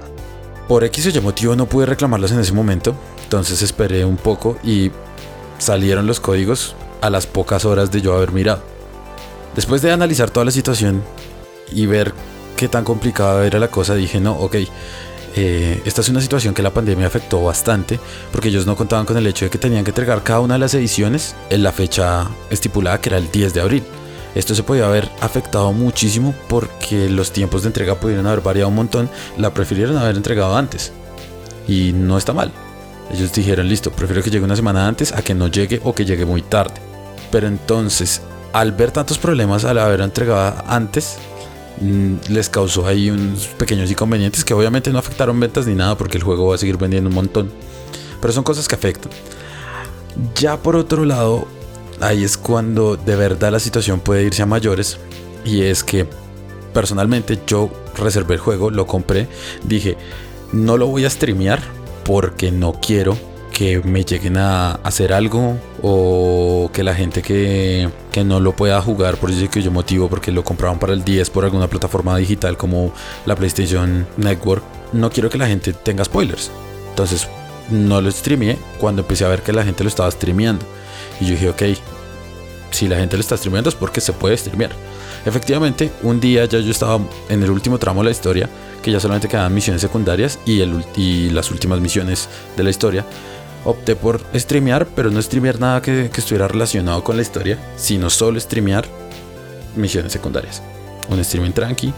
Por 0.69 0.85
X 0.85 1.07
o 1.07 1.11
Y 1.11 1.57
no 1.57 1.67
pude 1.67 1.87
reclamarlos 1.87 2.33
en 2.33 2.41
ese 2.41 2.53
momento, 2.53 2.95
entonces 3.25 3.61
esperé 3.63 4.05
un 4.05 4.17
poco 4.17 4.57
y 4.65 4.91
salieron 5.59 6.07
los 6.07 6.19
códigos 6.21 6.75
a 7.03 7.11
las 7.11 7.27
pocas 7.27 7.67
horas 7.67 7.91
de 7.91 8.01
yo 8.01 8.15
haber 8.15 8.33
mirado. 8.33 8.63
Después 9.55 9.83
de 9.83 9.93
analizar 9.93 10.31
toda 10.31 10.47
la 10.47 10.51
situación 10.51 11.03
y 11.71 11.85
ver 11.85 12.15
qué 12.57 12.69
tan 12.69 12.85
complicada 12.85 13.47
era 13.47 13.59
la 13.59 13.69
cosa, 13.69 13.95
dije, 13.95 14.21
no, 14.21 14.33
ok, 14.33 14.57
eh, 15.35 15.83
esta 15.85 16.01
es 16.01 16.09
una 16.09 16.21
situación 16.21 16.55
que 16.55 16.63
la 16.63 16.73
pandemia 16.73 17.07
afectó 17.07 17.43
bastante 17.43 17.99
porque 18.31 18.49
ellos 18.49 18.67
no 18.67 18.77
contaban 18.77 19.07
con 19.07 19.17
el 19.17 19.27
hecho 19.27 19.47
de 19.47 19.51
que 19.51 19.59
tenían 19.59 19.83
que 19.85 19.91
entregar 19.91 20.23
cada 20.23 20.41
una 20.41 20.55
de 20.55 20.61
las 20.61 20.75
ediciones 20.75 21.35
en 21.51 21.63
la 21.63 21.73
fecha 21.73 22.29
estipulada 22.51 23.01
que 23.01 23.11
era 23.11 23.19
el 23.19 23.31
10 23.31 23.55
de 23.55 23.61
abril. 23.61 23.83
Esto 24.35 24.55
se 24.55 24.63
podía 24.63 24.87
haber 24.87 25.11
afectado 25.21 25.73
muchísimo 25.73 26.35
porque 26.49 27.09
los 27.11 27.33
tiempos 27.33 27.63
de 27.63 27.69
entrega 27.69 27.97
pudieron 27.97 28.27
haber 28.27 28.41
variado 28.41 28.69
un 28.69 28.77
montón. 28.77 29.11
La 29.37 29.53
prefirieron 29.53 29.99
haber 29.99 30.17
entregado 30.17 30.57
antes. 30.57 30.93
Y 31.69 31.93
no 31.93 32.17
está 32.17 32.33
mal. 32.33 32.51
Ellos 33.13 33.33
dijeron, 33.33 33.69
listo, 33.69 33.91
prefiero 33.93 34.23
que 34.23 34.31
llegue 34.31 34.45
una 34.45 34.57
semana 34.57 34.89
antes 34.89 35.13
a 35.13 35.21
que 35.21 35.35
no 35.35 35.49
llegue 35.49 35.81
o 35.85 35.95
que 35.95 36.07
llegue 36.07 36.25
muy 36.25 36.41
tarde. 36.41 36.92
Pero 37.33 37.49
entonces, 37.49 38.21
al 38.53 38.71
ver 38.71 38.93
tantos 38.93 39.19
problemas 39.19 39.65
al 39.65 39.79
haber 39.79 40.03
entregado 40.03 40.63
antes, 40.69 41.17
mm, 41.81 42.17
les 42.29 42.49
causó 42.49 42.87
ahí 42.87 43.11
unos 43.11 43.47
pequeños 43.47 43.91
inconvenientes 43.91 44.45
que 44.45 44.55
obviamente 44.55 44.91
no 44.91 44.99
afectaron 44.99 45.41
ventas 45.41 45.67
ni 45.67 45.75
nada 45.75 45.97
porque 45.97 46.19
el 46.19 46.23
juego 46.23 46.49
va 46.49 46.55
a 46.55 46.59
seguir 46.59 46.77
vendiendo 46.77 47.09
un 47.09 47.17
montón. 47.17 47.51
Pero 48.21 48.33
son 48.33 48.45
cosas 48.45 48.69
que 48.69 48.75
afectan. 48.77 49.11
Ya 50.37 50.59
por 50.59 50.77
otro 50.77 51.07
lado, 51.07 51.49
ahí 52.01 52.23
es 52.23 52.37
cuando 52.37 52.97
de 52.97 53.17
verdad 53.17 53.51
la 53.51 53.59
situación 53.59 53.99
puede 53.99 54.25
irse 54.25 54.43
a 54.43 54.47
mayores. 54.47 54.99
Y 55.45 55.63
es 55.63 55.83
que 55.83 56.07
personalmente 56.75 57.39
yo 57.47 57.71
reservé 57.97 58.35
el 58.35 58.41
juego, 58.41 58.71
lo 58.71 58.87
compré, 58.87 59.27
dije, 59.65 59.97
no 60.53 60.77
lo 60.77 60.87
voy 60.87 61.07
a 61.07 61.11
streamear 61.11 61.61
porque 62.05 62.53
no 62.53 62.75
quiero 62.75 63.17
me 63.85 64.05
lleguen 64.05 64.37
a 64.37 64.73
hacer 64.83 65.13
algo 65.13 65.57
o 65.83 66.71
que 66.73 66.83
la 66.83 66.95
gente 66.95 67.23
que, 67.23 67.89
que 68.11 68.25
no 68.25 68.41
lo 68.41 68.57
pueda 68.57 68.81
jugar 68.83 69.17
por 69.17 69.31
ese 69.31 69.49
que 69.49 69.63
yo 69.63 69.71
motivo 69.71 70.09
porque 70.09 70.33
lo 70.33 70.43
compraban 70.43 70.79
para 70.79 70.93
el 70.93 71.05
10 71.05 71.31
por 71.31 71.45
alguna 71.45 71.69
plataforma 71.69 72.17
digital 72.17 72.57
como 72.57 72.93
la 73.25 73.37
PlayStation 73.37 74.07
Network, 74.17 74.65
no 74.93 75.11
quiero 75.11 75.31
que 75.31 75.39
la 75.39 75.47
gente 75.47 75.73
tenga 75.73 76.05
spoilers. 76.05 76.51
Entonces 76.91 77.29
no 77.71 78.01
lo 78.01 78.11
streameé 78.11 78.59
cuando 78.79 79.03
empecé 79.03 79.25
a 79.25 79.29
ver 79.29 79.43
que 79.43 79.53
la 79.53 79.65
gente 79.65 79.85
lo 79.85 79.89
estaba 79.89 80.11
streameando. 80.11 80.65
Y 81.21 81.27
yo 81.27 81.31
dije, 81.33 81.49
ok, 81.49 81.63
si 82.71 82.89
la 82.89 82.97
gente 82.97 83.17
lo 83.17 83.21
está 83.21 83.37
streameando 83.37 83.71
es 83.71 83.77
porque 83.77 84.01
se 84.01 84.13
puede 84.13 84.37
streamear. 84.37 84.73
Efectivamente, 85.25 85.91
un 86.03 86.21
día 86.21 86.45
ya 86.47 86.59
yo 86.59 86.71
estaba 86.71 87.01
en 87.29 87.43
el 87.43 87.51
último 87.51 87.79
tramo 87.79 88.01
de 88.01 88.07
la 88.07 88.11
historia, 88.11 88.49
que 88.83 88.91
ya 88.91 88.99
solamente 88.99 89.29
quedaban 89.29 89.55
misiones 89.55 89.81
secundarias 89.81 90.39
y, 90.45 90.61
el, 90.61 90.85
y 90.97 91.31
las 91.31 91.51
últimas 91.51 91.81
misiones 91.81 92.29
de 92.57 92.63
la 92.65 92.71
historia. 92.71 93.05
Opté 93.65 93.95
por 93.95 94.21
streamear, 94.35 94.87
pero 94.87 95.11
no 95.11 95.23
streamear 95.23 95.61
nada 95.61 95.81
que, 95.83 96.11
que 96.13 96.21
estuviera 96.21 96.49
relacionado 96.49 97.05
con 97.05 97.17
la 97.17 97.23
historia, 97.23 97.59
sino 97.77 98.11
solo 98.11 98.41
streamear 98.41 98.85
misiones 99.77 100.13
secundarias. 100.13 100.63
Un 101.09 101.21
streaming 101.21 101.53
tranqui, 101.53 101.93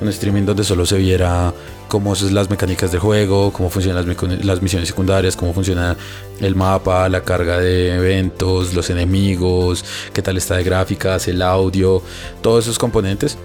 un 0.00 0.08
streaming 0.08 0.44
donde 0.44 0.64
solo 0.64 0.86
se 0.86 0.96
viera 0.98 1.52
cómo 1.88 2.14
son 2.14 2.34
las 2.34 2.50
mecánicas 2.50 2.92
del 2.92 3.00
juego, 3.00 3.52
cómo 3.52 3.70
funcionan 3.70 4.06
las, 4.44 4.62
misiones 4.62 4.88
secundarias, 4.88 5.36
cómo 5.36 5.52
funciona 5.52 5.96
el 6.40 6.54
mapa, 6.54 7.08
la 7.08 7.22
carga 7.22 7.58
de 7.58 7.94
eventos, 7.94 8.74
los 8.74 8.90
enemigos, 8.90 9.84
qué 10.12 10.22
tal 10.22 10.36
está 10.36 10.56
de 10.56 10.64
gráficas, 10.64 11.26
el 11.28 11.42
audio, 11.42 12.02
todos 12.42 12.64
esos 12.64 12.78
componentes. 12.78 13.38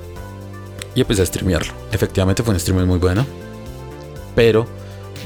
Y 0.96 1.02
empecé 1.02 1.24
a 1.24 1.26
streamearlo. 1.26 1.74
Efectivamente 1.92 2.44
fue 2.44 2.54
un 2.54 2.60
streamer 2.60 2.86
muy 2.86 3.00
bueno. 3.00 3.26
Pero 4.36 4.68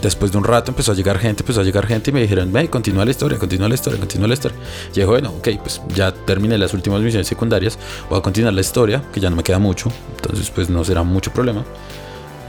después 0.01 0.31
de 0.31 0.37
un 0.37 0.43
rato 0.43 0.71
empezó 0.71 0.91
a 0.91 0.95
llegar 0.95 1.19
gente, 1.19 1.43
empezó 1.43 1.61
a 1.61 1.63
llegar 1.63 1.85
gente 1.87 2.11
y 2.11 2.13
me 2.13 2.21
dijeron, 2.21 2.51
ve, 2.51 2.69
continúa 2.69 3.05
la 3.05 3.11
historia, 3.11 3.37
continúa 3.37 3.67
la 3.67 3.75
historia, 3.75 3.99
continúa 3.99 4.27
la 4.27 4.33
historia. 4.33 4.57
Y 4.91 4.95
dije, 4.95 5.05
bueno, 5.05 5.31
ok, 5.37 5.49
pues 5.61 5.81
ya 5.93 6.11
terminé 6.13 6.57
las 6.57 6.73
últimas 6.73 7.01
misiones 7.01 7.27
secundarias, 7.27 7.77
voy 8.09 8.19
a 8.19 8.21
continuar 8.21 8.53
la 8.53 8.61
historia, 8.61 9.03
que 9.13 9.19
ya 9.19 9.29
no 9.29 9.35
me 9.35 9.43
queda 9.43 9.59
mucho, 9.59 9.91
entonces 10.15 10.49
pues 10.49 10.69
no 10.69 10.83
será 10.83 11.03
mucho 11.03 11.31
problema. 11.31 11.63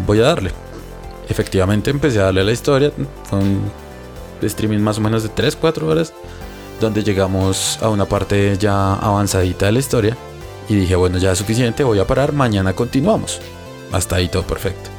Voy 0.07 0.21
a 0.21 0.25
darle. 0.25 0.52
Efectivamente 1.28 1.90
empecé 1.90 2.21
a 2.21 2.25
darle 2.25 2.40
a 2.40 2.45
la 2.45 2.52
historia, 2.52 2.93
fue 3.25 3.38
un 3.38 3.71
streaming 4.43 4.78
más 4.78 4.99
o 4.99 5.00
menos 5.00 5.23
de 5.23 5.31
3-4 5.31 5.83
horas, 5.83 6.12
donde 6.81 7.02
llegamos 7.02 7.78
a 7.83 7.88
una 7.88 8.05
parte 8.05 8.57
ya 8.59 8.95
avanzadita 8.95 9.67
de 9.67 9.73
la 9.73 9.78
historia. 9.78 10.17
Y 10.69 10.75
dije, 10.75 10.97
bueno, 10.97 11.19
ya 11.19 11.33
es 11.33 11.38
suficiente, 11.38 11.83
voy 11.83 11.99
a 11.99 12.07
parar, 12.07 12.33
mañana 12.33 12.75
continuamos. 12.75 13.40
Hasta 13.90 14.17
ahí 14.17 14.28
todo 14.28 14.43
perfecto. 14.43 14.90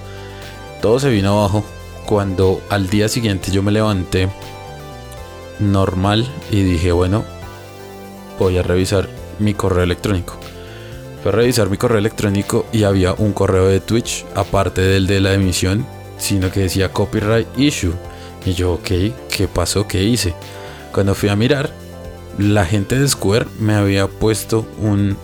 Todo 0.82 1.00
se 1.00 1.10
vino 1.10 1.40
abajo 1.40 1.64
cuando 2.10 2.60
al 2.70 2.90
día 2.90 3.08
siguiente 3.08 3.52
yo 3.52 3.62
me 3.62 3.72
levanté 3.72 4.30
normal 5.60 6.28
y 6.50 6.64
dije, 6.64 6.92
bueno, 6.92 7.24
voy 8.40 8.58
a 8.58 8.64
revisar 8.64 9.08
mi 9.38 9.54
correo 9.54 9.84
electrónico. 9.84 10.34
Fui 11.22 11.30
a 11.30 11.36
revisar 11.36 11.70
mi 11.70 11.78
correo 11.78 12.00
electrónico 12.00 12.66
y 12.72 12.82
había 12.82 13.14
un 13.14 13.32
correo 13.32 13.68
de 13.68 13.80
Twitch, 13.80 14.26
aparte 14.34 14.82
del 14.82 15.06
de 15.06 15.20
la 15.20 15.36
emisión, 15.36 15.86
sino 16.18 16.52
que 16.52 16.62
decía 16.62 16.92
copyright 16.92 17.48
issue. 17.60 17.94
Y 18.44 18.54
yo, 18.54 18.74
ok, 18.74 18.88
¿qué 19.30 19.48
pasó? 19.48 19.88
¿Qué 19.88 20.02
hice? 20.02 20.34
Cuando 20.92 21.14
fui 21.14 21.30
a 21.30 21.36
mirar, 21.36 21.70
la 22.40 22.66
gente 22.66 22.98
de 22.98 23.08
Square 23.08 23.46
me 23.60 23.76
había 23.76 24.08
puesto 24.08 24.66
un 24.82 25.16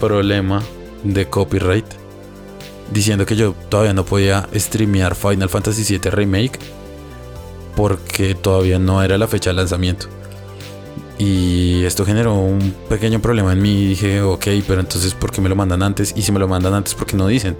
problema 0.00 0.64
de 1.04 1.28
copyright 1.28 1.86
diciendo 2.92 3.26
que 3.26 3.36
yo 3.36 3.54
todavía 3.68 3.92
no 3.92 4.04
podía 4.04 4.48
streamear 4.54 5.14
Final 5.14 5.48
Fantasy 5.48 5.98
VII 5.98 6.10
Remake 6.10 6.58
porque 7.76 8.34
todavía 8.34 8.78
no 8.78 9.02
era 9.02 9.18
la 9.18 9.26
fecha 9.26 9.50
de 9.50 9.54
lanzamiento. 9.54 10.06
Y 11.16 11.84
esto 11.84 12.04
generó 12.04 12.34
un 12.34 12.74
pequeño 12.88 13.20
problema 13.20 13.52
en 13.52 13.62
mí. 13.62 13.86
Dije, 13.86 14.20
ok, 14.20 14.46
pero 14.66 14.80
entonces, 14.80 15.14
¿por 15.14 15.30
qué 15.30 15.40
me 15.40 15.48
lo 15.48 15.54
mandan 15.54 15.82
antes? 15.82 16.12
Y 16.16 16.22
si 16.22 16.32
me 16.32 16.40
lo 16.40 16.48
mandan 16.48 16.74
antes, 16.74 16.94
¿por 16.94 17.06
qué 17.06 17.16
no 17.16 17.28
dicen? 17.28 17.56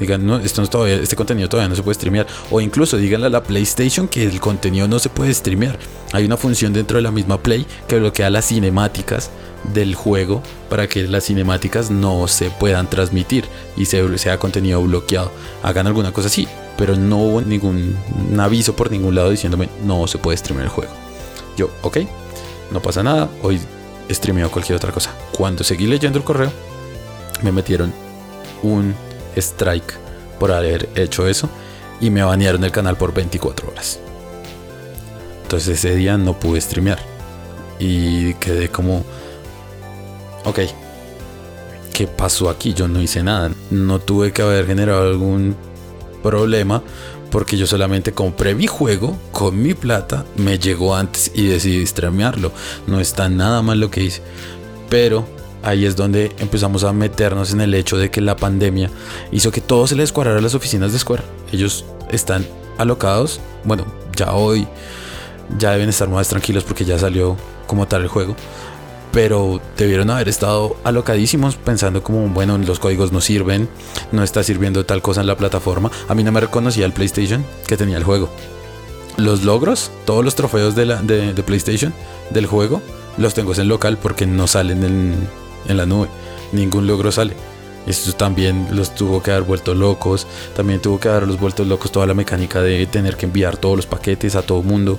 Digan, 0.00 0.26
no, 0.26 0.38
esto 0.38 0.62
no 0.62 0.68
todavía, 0.68 0.96
este 0.96 1.14
contenido 1.14 1.48
todavía 1.48 1.68
no 1.68 1.76
se 1.76 1.82
puede 1.82 1.94
streamear. 1.94 2.26
O 2.50 2.60
incluso 2.60 2.96
díganle 2.96 3.28
a 3.28 3.30
la 3.30 3.42
PlayStation 3.42 4.08
que 4.08 4.24
el 4.24 4.40
contenido 4.40 4.88
no 4.88 4.98
se 4.98 5.10
puede 5.10 5.32
streamear. 5.32 5.78
Hay 6.12 6.24
una 6.24 6.36
función 6.36 6.72
dentro 6.72 6.96
de 6.96 7.02
la 7.02 7.12
misma 7.12 7.40
Play 7.40 7.66
que 7.86 8.00
bloquea 8.00 8.30
las 8.30 8.46
cinemáticas 8.48 9.30
del 9.64 9.94
juego 9.94 10.42
para 10.68 10.86
que 10.86 11.02
las 11.06 11.24
cinemáticas 11.24 11.90
no 11.90 12.28
se 12.28 12.50
puedan 12.50 12.88
transmitir 12.88 13.44
y 13.76 13.86
se, 13.86 14.18
sea 14.18 14.38
contenido 14.38 14.82
bloqueado. 14.82 15.30
Hagan 15.62 15.86
alguna 15.86 16.12
cosa 16.12 16.28
así, 16.28 16.48
pero 16.76 16.96
no 16.96 17.18
hubo 17.18 17.40
ningún 17.40 17.96
aviso 18.38 18.74
por 18.76 18.90
ningún 18.90 19.14
lado 19.14 19.30
diciéndome 19.30 19.68
no 19.84 20.06
se 20.06 20.18
puede 20.18 20.36
streamear 20.36 20.66
el 20.66 20.72
juego. 20.72 20.92
Yo, 21.56 21.70
ok, 21.82 21.98
no 22.70 22.80
pasa 22.80 23.02
nada, 23.02 23.28
hoy 23.42 23.60
streameo 24.10 24.50
cualquier 24.50 24.76
otra 24.76 24.92
cosa. 24.92 25.12
Cuando 25.36 25.64
seguí 25.64 25.86
leyendo 25.86 26.18
el 26.18 26.24
correo, 26.24 26.52
me 27.42 27.52
metieron 27.52 27.92
un 28.62 28.94
strike 29.36 29.94
por 30.38 30.52
haber 30.52 30.88
hecho 30.94 31.26
eso 31.26 31.48
y 32.00 32.10
me 32.10 32.22
banearon 32.22 32.64
el 32.64 32.72
canal 32.72 32.96
por 32.96 33.12
24 33.12 33.68
horas. 33.68 33.98
Entonces 35.42 35.78
ese 35.78 35.96
día 35.96 36.16
no 36.18 36.38
pude 36.38 36.60
streamear 36.60 36.98
y 37.78 38.34
quedé 38.34 38.68
como, 38.68 39.04
ok, 40.48 40.60
¿qué 41.92 42.06
pasó 42.06 42.48
aquí? 42.48 42.72
Yo 42.74 42.88
no 42.88 43.02
hice 43.02 43.22
nada, 43.22 43.50
no 43.70 43.98
tuve 43.98 44.32
que 44.32 44.42
haber 44.42 44.66
generado 44.66 45.02
algún 45.02 45.56
problema 46.22 46.82
porque 47.30 47.58
yo 47.58 47.66
solamente 47.66 48.12
compré 48.12 48.54
mi 48.54 48.66
juego 48.66 49.16
con 49.32 49.60
mi 49.60 49.74
plata, 49.74 50.24
me 50.36 50.58
llegó 50.58 50.96
antes 50.96 51.30
y 51.34 51.46
decidí 51.46 51.86
streamearlo. 51.86 52.52
No 52.86 53.00
está 53.00 53.28
nada 53.28 53.60
mal 53.60 53.78
lo 53.78 53.90
que 53.90 54.02
hice. 54.02 54.22
Pero 54.88 55.26
ahí 55.62 55.84
es 55.84 55.94
donde 55.94 56.32
empezamos 56.38 56.84
a 56.84 56.94
meternos 56.94 57.52
en 57.52 57.60
el 57.60 57.74
hecho 57.74 57.98
de 57.98 58.10
que 58.10 58.22
la 58.22 58.36
pandemia 58.36 58.90
hizo 59.30 59.50
que 59.50 59.60
todo 59.60 59.86
se 59.86 59.96
les 59.96 60.10
cuadrara 60.10 60.38
a 60.38 60.42
las 60.42 60.54
oficinas 60.54 60.92
de 60.92 60.98
Square. 60.98 61.22
Ellos 61.52 61.84
están 62.10 62.46
alocados. 62.78 63.40
Bueno, 63.64 63.84
ya 64.16 64.32
hoy 64.32 64.66
ya 65.58 65.72
deben 65.72 65.90
estar 65.90 66.08
más 66.08 66.28
tranquilos 66.28 66.64
porque 66.64 66.86
ya 66.86 66.98
salió 66.98 67.36
como 67.66 67.86
tal 67.86 68.02
el 68.02 68.08
juego 68.08 68.34
pero 69.12 69.60
debieron 69.76 70.10
haber 70.10 70.28
estado 70.28 70.76
alocadísimos 70.84 71.56
pensando 71.56 72.02
como, 72.02 72.28
bueno, 72.28 72.58
los 72.58 72.78
códigos 72.78 73.12
no 73.12 73.20
sirven, 73.20 73.68
no 74.12 74.22
está 74.22 74.42
sirviendo 74.42 74.84
tal 74.84 75.02
cosa 75.02 75.20
en 75.20 75.26
la 75.26 75.36
plataforma. 75.36 75.90
A 76.08 76.14
mí 76.14 76.22
no 76.22 76.32
me 76.32 76.40
reconocía 76.40 76.86
el 76.86 76.92
PlayStation 76.92 77.44
que 77.66 77.76
tenía 77.76 77.96
el 77.96 78.04
juego. 78.04 78.28
Los 79.16 79.44
logros, 79.44 79.90
todos 80.04 80.24
los 80.24 80.34
trofeos 80.34 80.74
de, 80.74 80.86
la, 80.86 81.02
PlayStation 81.44 81.92
del 82.30 82.46
juego, 82.46 82.80
los 83.16 83.34
tengo 83.34 83.54
en 83.54 83.68
local 83.68 83.98
porque 84.00 84.26
no 84.26 84.46
salen 84.46 84.84
en, 84.84 85.28
en 85.66 85.76
la 85.76 85.86
nube. 85.86 86.08
Ningún 86.52 86.86
logro 86.86 87.10
sale. 87.10 87.34
Esto 87.86 88.12
también 88.12 88.68
los 88.72 88.94
tuvo 88.94 89.22
que 89.22 89.32
haber 89.32 89.44
vuelto 89.44 89.74
locos. 89.74 90.26
También 90.54 90.80
tuvo 90.80 91.00
que 91.00 91.08
los 91.08 91.40
vuelto 91.40 91.64
locos 91.64 91.90
toda 91.90 92.06
la 92.06 92.14
mecánica 92.14 92.60
de 92.60 92.86
tener 92.86 93.16
que 93.16 93.26
enviar 93.26 93.56
todos 93.56 93.76
los 93.76 93.86
paquetes 93.86 94.36
a 94.36 94.42
todo 94.42 94.62
mundo 94.62 94.98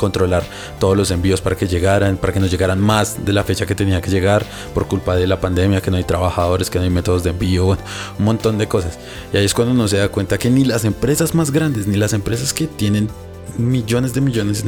controlar 0.00 0.42
todos 0.78 0.96
los 0.96 1.10
envíos 1.10 1.42
para 1.42 1.56
que 1.56 1.68
llegaran, 1.68 2.16
para 2.16 2.32
que 2.32 2.40
nos 2.40 2.50
llegaran 2.50 2.80
más 2.80 3.22
de 3.26 3.34
la 3.34 3.44
fecha 3.44 3.66
que 3.66 3.74
tenía 3.74 4.00
que 4.00 4.10
llegar 4.10 4.46
por 4.72 4.88
culpa 4.88 5.14
de 5.14 5.26
la 5.26 5.38
pandemia, 5.38 5.82
que 5.82 5.90
no 5.90 5.98
hay 5.98 6.04
trabajadores, 6.04 6.70
que 6.70 6.78
no 6.78 6.84
hay 6.84 6.90
métodos 6.90 7.22
de 7.22 7.30
envío, 7.30 7.66
un 8.18 8.24
montón 8.24 8.56
de 8.56 8.66
cosas. 8.66 8.98
Y 9.30 9.36
ahí 9.36 9.44
es 9.44 9.52
cuando 9.52 9.74
uno 9.74 9.86
se 9.88 9.98
da 9.98 10.08
cuenta 10.08 10.38
que 10.38 10.48
ni 10.48 10.64
las 10.64 10.86
empresas 10.86 11.34
más 11.34 11.50
grandes, 11.50 11.86
ni 11.86 11.98
las 11.98 12.14
empresas 12.14 12.54
que 12.54 12.66
tienen 12.66 13.10
millones 13.58 14.14
de 14.14 14.22
millones 14.22 14.64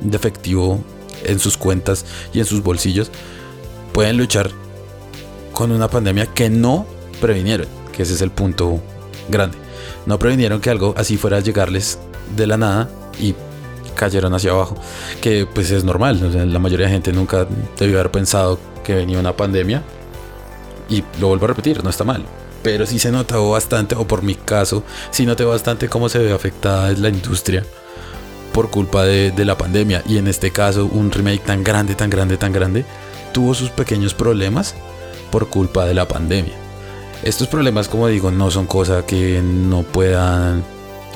de 0.00 0.16
efectivo 0.16 0.82
en 1.24 1.38
sus 1.38 1.58
cuentas 1.58 2.06
y 2.32 2.38
en 2.38 2.46
sus 2.46 2.62
bolsillos, 2.62 3.10
pueden 3.92 4.16
luchar 4.16 4.50
con 5.52 5.72
una 5.72 5.88
pandemia 5.88 6.24
que 6.24 6.48
no 6.48 6.86
previnieron. 7.20 7.66
que 7.92 8.04
ese 8.04 8.14
es 8.14 8.22
el 8.22 8.30
punto 8.30 8.80
grande. 9.28 9.58
No 10.06 10.18
previnieron 10.18 10.62
que 10.62 10.70
algo 10.70 10.94
así 10.96 11.18
fuera 11.18 11.36
a 11.36 11.40
llegarles 11.40 11.98
de 12.34 12.46
la 12.46 12.56
nada 12.56 12.88
y 13.20 13.34
cayeron 14.00 14.32
hacia 14.32 14.52
abajo, 14.52 14.76
que 15.20 15.44
pues 15.44 15.70
es 15.70 15.84
normal, 15.84 16.50
la 16.50 16.58
mayoría 16.58 16.86
de 16.86 16.92
gente 16.92 17.12
nunca 17.12 17.46
debió 17.78 18.00
haber 18.00 18.10
pensado 18.10 18.58
que 18.82 18.94
venía 18.94 19.18
una 19.18 19.36
pandemia 19.36 19.82
y 20.88 21.04
lo 21.20 21.28
vuelvo 21.28 21.44
a 21.44 21.48
repetir, 21.48 21.84
no 21.84 21.90
está 21.90 22.02
mal, 22.02 22.24
pero 22.62 22.86
sí 22.86 22.98
se 22.98 23.12
notó 23.12 23.50
bastante, 23.50 23.94
o 23.94 24.06
por 24.06 24.22
mi 24.22 24.36
caso, 24.36 24.84
sí 25.10 25.26
noté 25.26 25.44
bastante 25.44 25.90
cómo 25.90 26.08
se 26.08 26.18
ve 26.18 26.32
afectada 26.32 26.90
la 26.92 27.10
industria 27.10 27.62
por 28.54 28.70
culpa 28.70 29.04
de, 29.04 29.32
de 29.32 29.44
la 29.44 29.58
pandemia 29.58 30.02
y 30.06 30.16
en 30.16 30.28
este 30.28 30.50
caso 30.50 30.86
un 30.86 31.10
remake 31.12 31.44
tan 31.44 31.62
grande, 31.62 31.94
tan 31.94 32.08
grande, 32.08 32.38
tan 32.38 32.54
grande, 32.54 32.86
tuvo 33.34 33.52
sus 33.52 33.68
pequeños 33.68 34.14
problemas 34.14 34.76
por 35.30 35.50
culpa 35.50 35.84
de 35.84 35.92
la 35.92 36.08
pandemia. 36.08 36.54
Estos 37.22 37.48
problemas, 37.48 37.86
como 37.88 38.08
digo, 38.08 38.30
no 38.30 38.50
son 38.50 38.64
cosas 38.64 39.04
que 39.04 39.42
no 39.42 39.82
puedan 39.82 40.64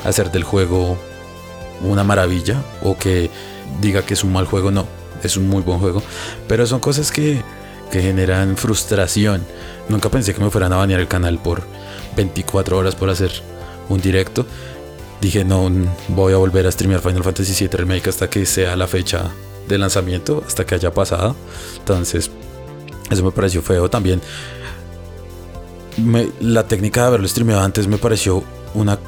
hacer 0.03 0.31
del 0.31 0.43
juego 0.43 0.99
una 1.81 2.03
maravilla 2.03 2.63
o 2.81 2.97
que 2.97 3.29
diga 3.81 4.03
que 4.03 4.13
es 4.13 4.23
un 4.23 4.33
mal 4.33 4.45
juego, 4.45 4.71
no, 4.71 4.85
es 5.23 5.37
un 5.37 5.47
muy 5.47 5.61
buen 5.61 5.79
juego, 5.79 6.01
pero 6.47 6.65
son 6.65 6.79
cosas 6.79 7.11
que, 7.11 7.41
que 7.91 8.01
generan 8.01 8.57
frustración. 8.57 9.43
Nunca 9.89 10.09
pensé 10.09 10.33
que 10.33 10.41
me 10.41 10.49
fueran 10.49 10.73
a 10.73 10.77
banear 10.77 10.99
el 10.99 11.07
canal 11.07 11.39
por 11.39 11.63
24 12.15 12.77
horas 12.77 12.95
por 12.95 13.09
hacer 13.09 13.31
un 13.89 14.01
directo. 14.01 14.45
Dije, 15.21 15.43
no, 15.43 15.69
voy 16.09 16.33
a 16.33 16.37
volver 16.37 16.67
a 16.67 16.71
streamear 16.71 17.01
Final 17.01 17.23
Fantasy 17.23 17.53
VII 17.67 17.77
Remake 17.77 18.09
hasta 18.09 18.29
que 18.29 18.45
sea 18.45 18.75
la 18.75 18.87
fecha 18.87 19.31
de 19.67 19.77
lanzamiento, 19.77 20.43
hasta 20.45 20.65
que 20.65 20.75
haya 20.75 20.93
pasado. 20.93 21.35
Entonces, 21.77 22.29
eso 23.09 23.23
me 23.23 23.31
pareció 23.31 23.61
feo 23.61 23.89
también. 23.89 24.21
la 26.41 26.67
técnica 26.67 27.01
de 27.01 27.07
haberlo 27.07 27.27
streameado 27.27 27.61
antes 27.61 27.87
me 27.87 27.97
pareció 27.97 28.43
una 28.73 28.99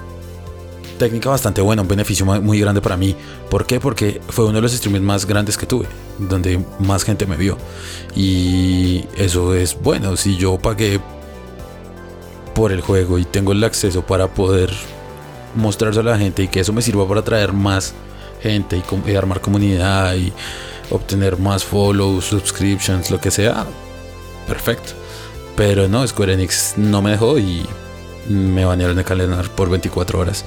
técnica 0.97 1.29
bastante 1.29 1.61
buena, 1.61 1.81
un 1.81 1.87
beneficio 1.87 2.25
muy 2.25 2.59
grande 2.59 2.81
para 2.81 2.97
mí. 2.97 3.15
¿Por 3.49 3.65
qué? 3.65 3.79
Porque 3.79 4.21
fue 4.29 4.45
uno 4.45 4.55
de 4.55 4.61
los 4.61 4.71
streams 4.73 5.01
más 5.01 5.25
grandes 5.25 5.57
que 5.57 5.65
tuve, 5.65 5.85
donde 6.17 6.63
más 6.79 7.03
gente 7.03 7.25
me 7.25 7.37
vio. 7.37 7.57
Y 8.15 9.05
eso 9.15 9.53
es 9.53 9.77
bueno, 9.81 10.17
si 10.17 10.35
yo 10.37 10.57
pagué 10.57 10.99
por 12.53 12.71
el 12.71 12.81
juego 12.81 13.19
y 13.19 13.25
tengo 13.25 13.51
el 13.51 13.63
acceso 13.63 14.01
para 14.01 14.27
poder 14.27 14.71
mostrárselo 15.55 16.09
a 16.09 16.13
la 16.13 16.19
gente 16.19 16.43
y 16.43 16.47
que 16.47 16.59
eso 16.59 16.73
me 16.73 16.81
sirva 16.81 17.07
para 17.07 17.21
atraer 17.21 17.53
más 17.53 17.93
gente 18.41 18.81
y, 19.05 19.15
armar 19.15 19.41
comunidad 19.41 20.15
y 20.15 20.31
obtener 20.89 21.37
más 21.37 21.63
follows, 21.63 22.25
subscriptions, 22.25 23.11
lo 23.11 23.19
que 23.19 23.31
sea, 23.31 23.65
perfecto. 24.47 24.93
Pero 25.55 25.87
no, 25.87 26.07
Square 26.07 26.33
Enix 26.33 26.73
no 26.77 27.01
me 27.01 27.11
dejó 27.11 27.39
y 27.39 27.65
me 28.29 28.65
banearon 28.65 28.97
de 28.97 29.03
calendario 29.03 29.49
por 29.55 29.69
24 29.69 30.19
horas 30.19 30.45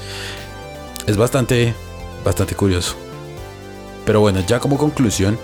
es 1.07 1.17
bastante, 1.17 1.75
bastante 2.25 2.55
curioso. 2.55 2.95
Pero 4.05 4.21
bueno, 4.21 4.41
ya 4.47 4.61
como 4.61 4.79
conclusión, 4.79 5.39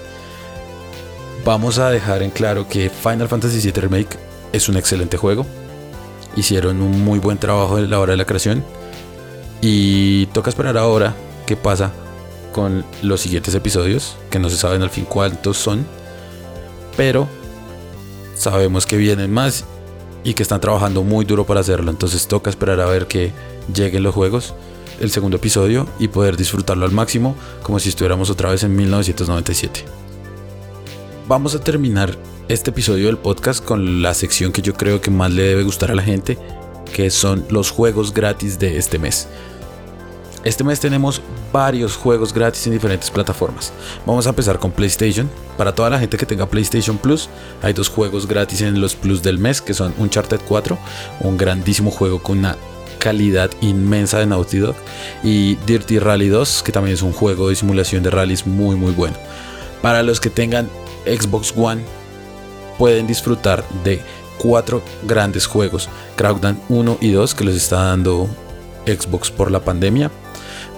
vamos 1.45 1.79
a 1.79 1.91
dejar 1.91 2.23
en 2.23 2.31
claro 2.31 2.69
que 2.69 2.91
Final 2.91 3.29
Fantasy 3.29 3.61
VII 3.61 3.81
Remake 3.83 4.19
es 4.53 4.69
un 4.69 4.77
excelente 4.77 5.17
juego. 5.17 5.47
Hicieron 6.37 6.81
un 6.81 7.05
muy 7.05 7.19
buen 7.19 7.39
trabajo 7.39 7.79
en 7.79 7.91
la 7.91 8.01
hora 8.01 8.13
de 8.13 8.17
la 8.17 8.27
creación. 8.27 8.65
Y 9.61 10.27
toca 10.27 10.51
esperar 10.51 10.77
ahora 10.77 11.15
qué 11.47 11.57
pasa 11.57 11.93
con 12.53 12.85
los 13.03 13.21
siguientes 13.21 13.55
episodios, 13.55 14.17
que 14.31 14.39
no 14.39 14.51
se 14.51 14.57
saben 14.57 14.83
al 14.83 14.91
fin 14.91 15.05
cuántos 15.05 15.57
son. 15.57 15.87
Pero 16.97 17.27
sabemos 18.35 18.87
que 18.87 18.97
vienen 18.97 19.33
más 19.33 19.65
y 20.27 20.35
que 20.35 20.43
están 20.43 20.61
trabajando 20.61 21.05
muy 21.05 21.25
duro 21.25 21.47
para 21.47 21.61
hacerlo. 21.61 21.89
Entonces 21.89 22.27
toca 22.27 22.51
esperar 22.51 22.81
a 22.81 22.87
ver 22.87 23.07
que 23.07 23.31
lleguen 23.73 24.03
los 24.03 24.13
juegos 24.13 24.55
el 25.01 25.13
segundo 25.13 25.37
episodio 25.37 25.87
y 26.01 26.09
poder 26.09 26.37
disfrutarlo 26.37 26.85
al 26.85 26.91
máximo 26.91 27.37
como 27.63 27.79
si 27.79 27.91
estuviéramos 27.91 28.29
otra 28.29 28.51
vez 28.51 28.65
en 28.65 28.75
1997. 28.75 29.85
Vamos 31.29 31.55
a 31.55 31.61
terminar 31.61 32.19
este 32.49 32.71
episodio 32.71 33.07
del 33.07 33.19
podcast 33.19 33.65
con 33.65 34.03
la 34.03 34.15
sección 34.15 34.51
que 34.51 34.63
yo 34.63 34.75
creo 34.75 35.01
que 35.01 35.13
más 35.13 35.31
le 35.31 35.45
debe 35.45 35.63
gustar 35.63 35.93
a 35.93 35.95
la 35.95 36.03
gente, 36.03 36.37
que 36.93 37.09
son 37.11 37.45
los 37.49 37.71
juegos 37.71 38.13
gratis 38.13 38.59
de 38.59 38.79
este 38.79 38.99
mes. 38.99 39.29
Este 40.47 40.63
mes 40.63 40.79
tenemos 40.79 41.21
varios 41.53 41.97
juegos 41.97 42.33
gratis 42.33 42.69
en 42.69 42.73
diferentes 42.73 43.11
plataformas. 43.11 43.73
Vamos 44.07 44.27
a 44.27 44.29
empezar 44.29 44.61
con 44.61 44.71
PlayStation. 44.71 45.29
Para 45.59 45.75
toda 45.75 45.91
la 45.91 45.99
gente 45.99 46.17
que 46.17 46.25
tenga 46.25 46.47
PlayStation 46.47 46.99
Plus, 46.99 47.29
hay 47.63 47.73
dos 47.73 47.89
juegos 47.89 48.29
gratis 48.29 48.61
en 48.61 48.81
los 48.81 48.95
Plus 48.95 49.25
del 49.25 49.41
mes, 49.41 49.61
que 49.61 49.75
son 49.75 49.93
Uncharted 49.99 50.39
4, 50.47 50.79
un 51.19 51.37
grandísimo 51.37 51.91
juego 51.91 52.23
con 52.23 52.39
una 52.39 52.57
calidad 53.01 53.51
inmensa 53.61 54.21
de 54.21 54.27
Naughty 54.27 54.59
Dog 54.59 54.77
y 55.25 55.57
Dirty 55.67 55.99
Rally 55.99 56.29
2 56.29 56.63
que 56.63 56.71
también 56.71 56.95
es 56.95 57.03
un 57.03 57.13
juego 57.13 57.49
de 57.49 57.57
simulación 57.57 58.03
de 58.03 58.11
rallies 58.11 58.47
muy 58.47 58.75
muy 58.75 58.93
bueno 58.93 59.17
para 59.83 60.03
los 60.03 60.19
que 60.19 60.31
tengan 60.31 60.69
Xbox 61.05 61.53
One 61.57 61.83
pueden 62.79 63.07
disfrutar 63.07 63.65
de 63.85 64.01
cuatro 64.39 64.83
grandes 65.07 65.47
juegos 65.47 65.89
Crackdown 66.17 66.59
1 66.69 66.99
y 67.01 67.11
2 67.11 67.35
que 67.35 67.45
les 67.45 67.57
está 67.57 67.83
dando 67.85 68.29
Xbox 68.87 69.31
por 69.31 69.51
la 69.51 69.61
pandemia 69.61 70.11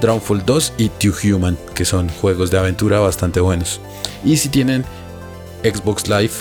Drownfall 0.00 0.44
2 0.44 0.74
y 0.78 0.88
Two 0.88 1.12
Human 1.24 1.58
que 1.74 1.84
son 1.84 2.08
juegos 2.08 2.50
de 2.50 2.58
aventura 2.58 3.00
bastante 3.00 3.40
buenos 3.40 3.80
y 4.24 4.37
si 4.37 4.48
tienen 4.48 4.84
Xbox 5.62 6.08
Live 6.08 6.32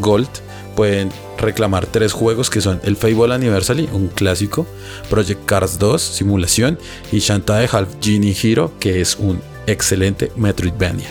Gold 0.00 0.28
pueden 0.76 1.10
reclamar 1.38 1.86
tres 1.86 2.12
juegos 2.12 2.50
que 2.50 2.60
son 2.60 2.80
el 2.84 2.96
Fable 2.96 3.34
Anniversary, 3.34 3.88
un 3.92 4.08
clásico, 4.08 4.66
Project 5.08 5.44
Cars 5.44 5.78
2, 5.78 6.00
simulación, 6.00 6.78
y 7.12 7.18
Shantae 7.18 7.68
Half 7.70 7.96
Genie 8.00 8.36
Hero, 8.40 8.72
que 8.78 9.00
es 9.00 9.16
un 9.16 9.40
excelente 9.66 10.32
Metroidvania. 10.36 11.08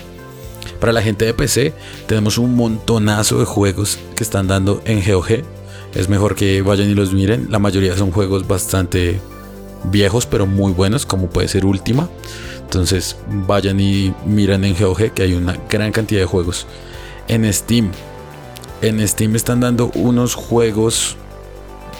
Para 0.79 0.93
la 0.93 1.01
gente 1.01 1.25
de 1.25 1.33
PC, 1.33 1.73
tenemos 2.07 2.37
un 2.37 2.55
montonazo 2.55 3.39
de 3.39 3.45
juegos 3.45 3.99
que 4.15 4.23
están 4.23 4.47
dando 4.47 4.81
en 4.85 5.03
GOG. 5.05 5.43
Es 5.93 6.07
mejor 6.07 6.35
que 6.35 6.61
vayan 6.61 6.89
y 6.89 6.93
los 6.93 7.13
miren. 7.13 7.47
La 7.49 7.59
mayoría 7.59 7.97
son 7.97 8.11
juegos 8.11 8.47
bastante 8.47 9.19
viejos, 9.85 10.25
pero 10.25 10.45
muy 10.45 10.71
buenos, 10.71 11.05
como 11.05 11.29
puede 11.29 11.47
ser 11.47 11.65
Ultima. 11.65 12.09
Entonces, 12.61 13.17
vayan 13.47 13.79
y 13.79 14.13
miren 14.25 14.63
en 14.63 14.75
GOG 14.79 15.13
que 15.13 15.23
hay 15.23 15.33
una 15.33 15.57
gran 15.69 15.91
cantidad 15.91 16.21
de 16.21 16.25
juegos. 16.25 16.67
En 17.27 17.51
Steam 17.53 17.91
en 18.81 19.05
Steam 19.05 19.35
están 19.35 19.59
dando 19.59 19.91
unos 19.95 20.35
juegos 20.35 21.17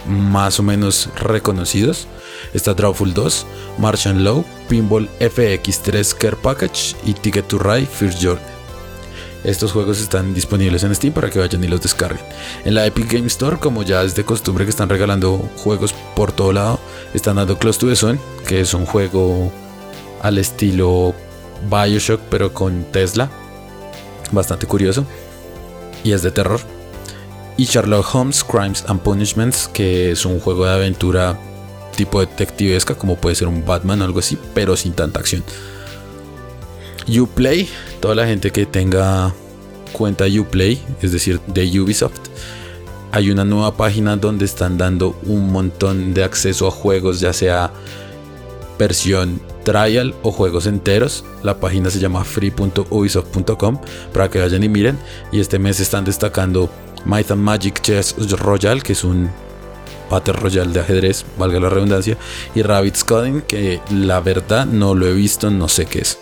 más 0.08 0.60
o 0.60 0.64
menos 0.64 1.10
reconocidos. 1.18 2.08
Está 2.54 2.74
Drawful 2.74 3.14
2, 3.14 3.46
Martian 3.78 4.24
Low, 4.24 4.46
Pinball 4.70 5.10
FX3 5.20 6.14
Care 6.16 6.38
Package 6.38 6.96
y 7.06 7.14
Ticket 7.14 7.48
to 7.48 7.60
Ride 7.60 7.86
First 7.86 8.22
Journey. 8.22 8.59
Estos 9.44 9.72
juegos 9.72 10.02
están 10.02 10.34
disponibles 10.34 10.84
en 10.84 10.94
Steam 10.94 11.14
para 11.14 11.30
que 11.30 11.40
vayan 11.40 11.64
y 11.64 11.68
los 11.68 11.82
descarguen. 11.82 12.24
En 12.66 12.76
la 12.76 12.86
Epic 12.86 13.12
Game 13.12 13.28
Store, 13.28 13.58
como 13.58 13.84
ya 13.84 14.04
es 14.04 14.16
de 14.16 14.26
costumbre 14.26 14.66
que 14.66 14.72
están 14.72 14.90
regalando 14.90 15.38
juegos 15.58 15.94
por 16.16 16.32
todo 16.32 16.52
lado, 16.52 16.80
están 17.14 17.38
dando 17.38 17.58
Close 17.58 17.80
to 17.80 17.88
the 17.88 17.96
Sun, 17.96 18.20
que 18.48 18.60
es 18.60 18.74
un 18.74 18.86
juego 18.86 19.52
al 20.22 20.38
estilo 20.38 21.14
Bioshock 21.70 22.22
pero 22.30 22.54
con 22.54 22.84
Tesla. 22.92 23.30
Bastante 24.32 24.68
curioso 24.68 25.06
y 26.04 26.12
es 26.12 26.22
de 26.22 26.32
terror. 26.32 26.60
Y 27.58 27.66
Sherlock 27.66 28.16
Holmes 28.16 28.44
Crimes 28.44 28.86
and 28.88 29.02
Punishments, 29.02 29.68
que 29.68 30.12
es 30.12 30.26
un 30.26 30.40
juego 30.40 30.66
de 30.66 30.72
aventura 30.72 31.38
tipo 31.96 32.22
detectivesca, 32.22 32.96
como 32.96 33.18
puede 33.18 33.36
ser 33.36 33.48
un 33.48 33.66
Batman 33.66 34.02
o 34.02 34.06
algo 34.06 34.20
así, 34.20 34.38
pero 34.54 34.78
sin 34.78 34.94
tanta 34.94 35.20
acción. 35.20 35.44
Uplay, 37.08 37.68
toda 38.00 38.16
la 38.16 38.26
gente 38.26 38.52
que 38.52 38.66
tenga 38.66 39.34
cuenta 39.94 40.26
Uplay, 40.26 40.82
es 41.02 41.12
decir, 41.12 41.40
de 41.48 41.80
Ubisoft, 41.80 42.20
hay 43.12 43.32
una 43.32 43.44
nueva 43.44 43.76
página 43.76 44.16
donde 44.18 44.46
están 44.46 44.78
dando 44.78 45.20
un 45.26 45.52
montón 45.52 46.14
de 46.14 46.24
acceso 46.24 46.68
a 46.68 46.72
juegos, 46.72 47.20
ya 47.20 47.34
sea 47.34 47.72
versión 48.78 49.42
trial 49.64 50.14
o 50.22 50.32
juegos 50.32 50.68
enteros. 50.68 51.26
La 51.44 51.60
página 51.60 51.90
se 51.90 52.00
llama 52.00 52.24
free.ubisoft.com 52.24 53.80
para 54.14 54.30
que 54.30 54.40
vayan 54.40 54.64
y 54.64 54.70
miren. 54.70 54.98
Y 55.32 55.40
este 55.40 55.58
mes 55.58 55.80
están 55.80 56.06
destacando 56.06 56.70
Might 57.06 57.32
and 57.32 57.42
Magic 57.42 57.82
Chess 57.82 58.16
Royale, 58.40 58.82
que 58.82 58.94
es 58.94 59.04
un 59.04 59.30
Battle 60.10 60.34
Royale 60.34 60.72
de 60.72 60.80
ajedrez, 60.80 61.26
valga 61.38 61.60
la 61.60 61.70
redundancia, 61.70 62.18
y 62.56 62.62
Rabbit's 62.62 63.04
Coding, 63.04 63.42
que 63.42 63.80
la 63.92 64.20
verdad 64.22 64.66
no 64.66 64.96
lo 64.96 65.08
he 65.08 65.14
visto, 65.14 65.52
no 65.52 65.68
sé 65.68 65.86
qué 65.86 66.00
es. 66.00 66.18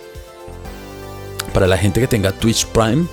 Para 1.58 1.66
la 1.66 1.78
gente 1.80 2.00
que 2.00 2.06
tenga 2.06 2.32
Twitch 2.34 2.68
Prime, 2.68 3.08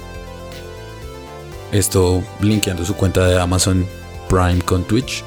esto 1.73 2.23
linkeando 2.41 2.85
su 2.85 2.95
cuenta 2.95 3.27
de 3.27 3.41
Amazon 3.41 3.87
Prime 4.29 4.61
con 4.61 4.85
Twitch, 4.85 5.25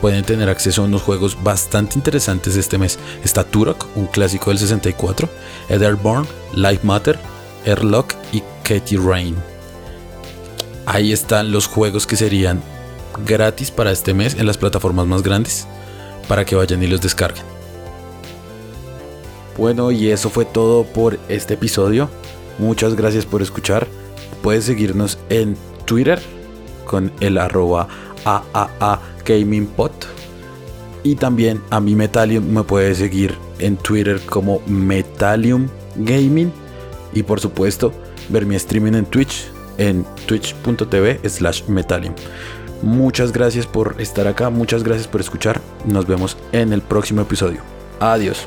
pueden 0.00 0.24
tener 0.24 0.48
acceso 0.48 0.80
a 0.80 0.86
unos 0.86 1.02
juegos 1.02 1.36
bastante 1.42 1.98
interesantes 1.98 2.56
este 2.56 2.78
mes. 2.78 2.98
Está 3.22 3.44
Turok, 3.44 3.88
un 3.96 4.06
clásico 4.06 4.48
del 4.48 4.58
64, 4.58 5.28
Etherborn, 5.68 6.26
Life 6.54 6.86
Matter, 6.86 7.18
Airlock 7.66 8.14
y 8.32 8.42
Katie 8.62 8.98
Rain. 8.98 9.36
Ahí 10.86 11.12
están 11.12 11.52
los 11.52 11.66
juegos 11.66 12.06
que 12.06 12.16
serían 12.16 12.62
gratis 13.26 13.70
para 13.70 13.92
este 13.92 14.14
mes 14.14 14.36
en 14.36 14.46
las 14.46 14.56
plataformas 14.56 15.06
más 15.06 15.22
grandes 15.22 15.66
para 16.28 16.46
que 16.46 16.56
vayan 16.56 16.82
y 16.82 16.86
los 16.86 17.02
descarguen. 17.02 17.55
Bueno, 19.56 19.90
y 19.90 20.10
eso 20.10 20.28
fue 20.30 20.44
todo 20.44 20.84
por 20.84 21.18
este 21.28 21.54
episodio. 21.54 22.08
Muchas 22.58 22.94
gracias 22.94 23.24
por 23.24 23.42
escuchar. 23.42 23.86
Puedes 24.42 24.64
seguirnos 24.64 25.18
en 25.28 25.56
Twitter 25.84 26.20
con 26.84 27.12
el 27.20 27.38
arroba 27.38 27.88
AAA 28.24 29.00
Gaming 29.24 29.68
Y 31.02 31.16
también 31.16 31.60
a 31.70 31.80
mi 31.80 31.94
Metalium 31.94 32.44
me 32.44 32.62
puedes 32.62 32.98
seguir 32.98 33.34
en 33.58 33.76
Twitter 33.76 34.20
como 34.26 34.60
Metalium 34.66 35.68
Gaming. 35.96 36.52
Y 37.12 37.22
por 37.22 37.40
supuesto, 37.40 37.92
ver 38.28 38.44
mi 38.44 38.56
streaming 38.56 38.92
en 38.92 39.06
Twitch 39.06 39.50
en 39.78 40.04
twitch.tv 40.26 41.28
slash 41.28 41.62
Metalium. 41.68 42.14
Muchas 42.82 43.32
gracias 43.32 43.66
por 43.66 43.96
estar 43.98 44.26
acá, 44.26 44.50
muchas 44.50 44.82
gracias 44.82 45.08
por 45.08 45.20
escuchar. 45.20 45.60
Nos 45.86 46.06
vemos 46.06 46.36
en 46.52 46.72
el 46.72 46.82
próximo 46.82 47.22
episodio. 47.22 47.60
Adiós. 48.00 48.46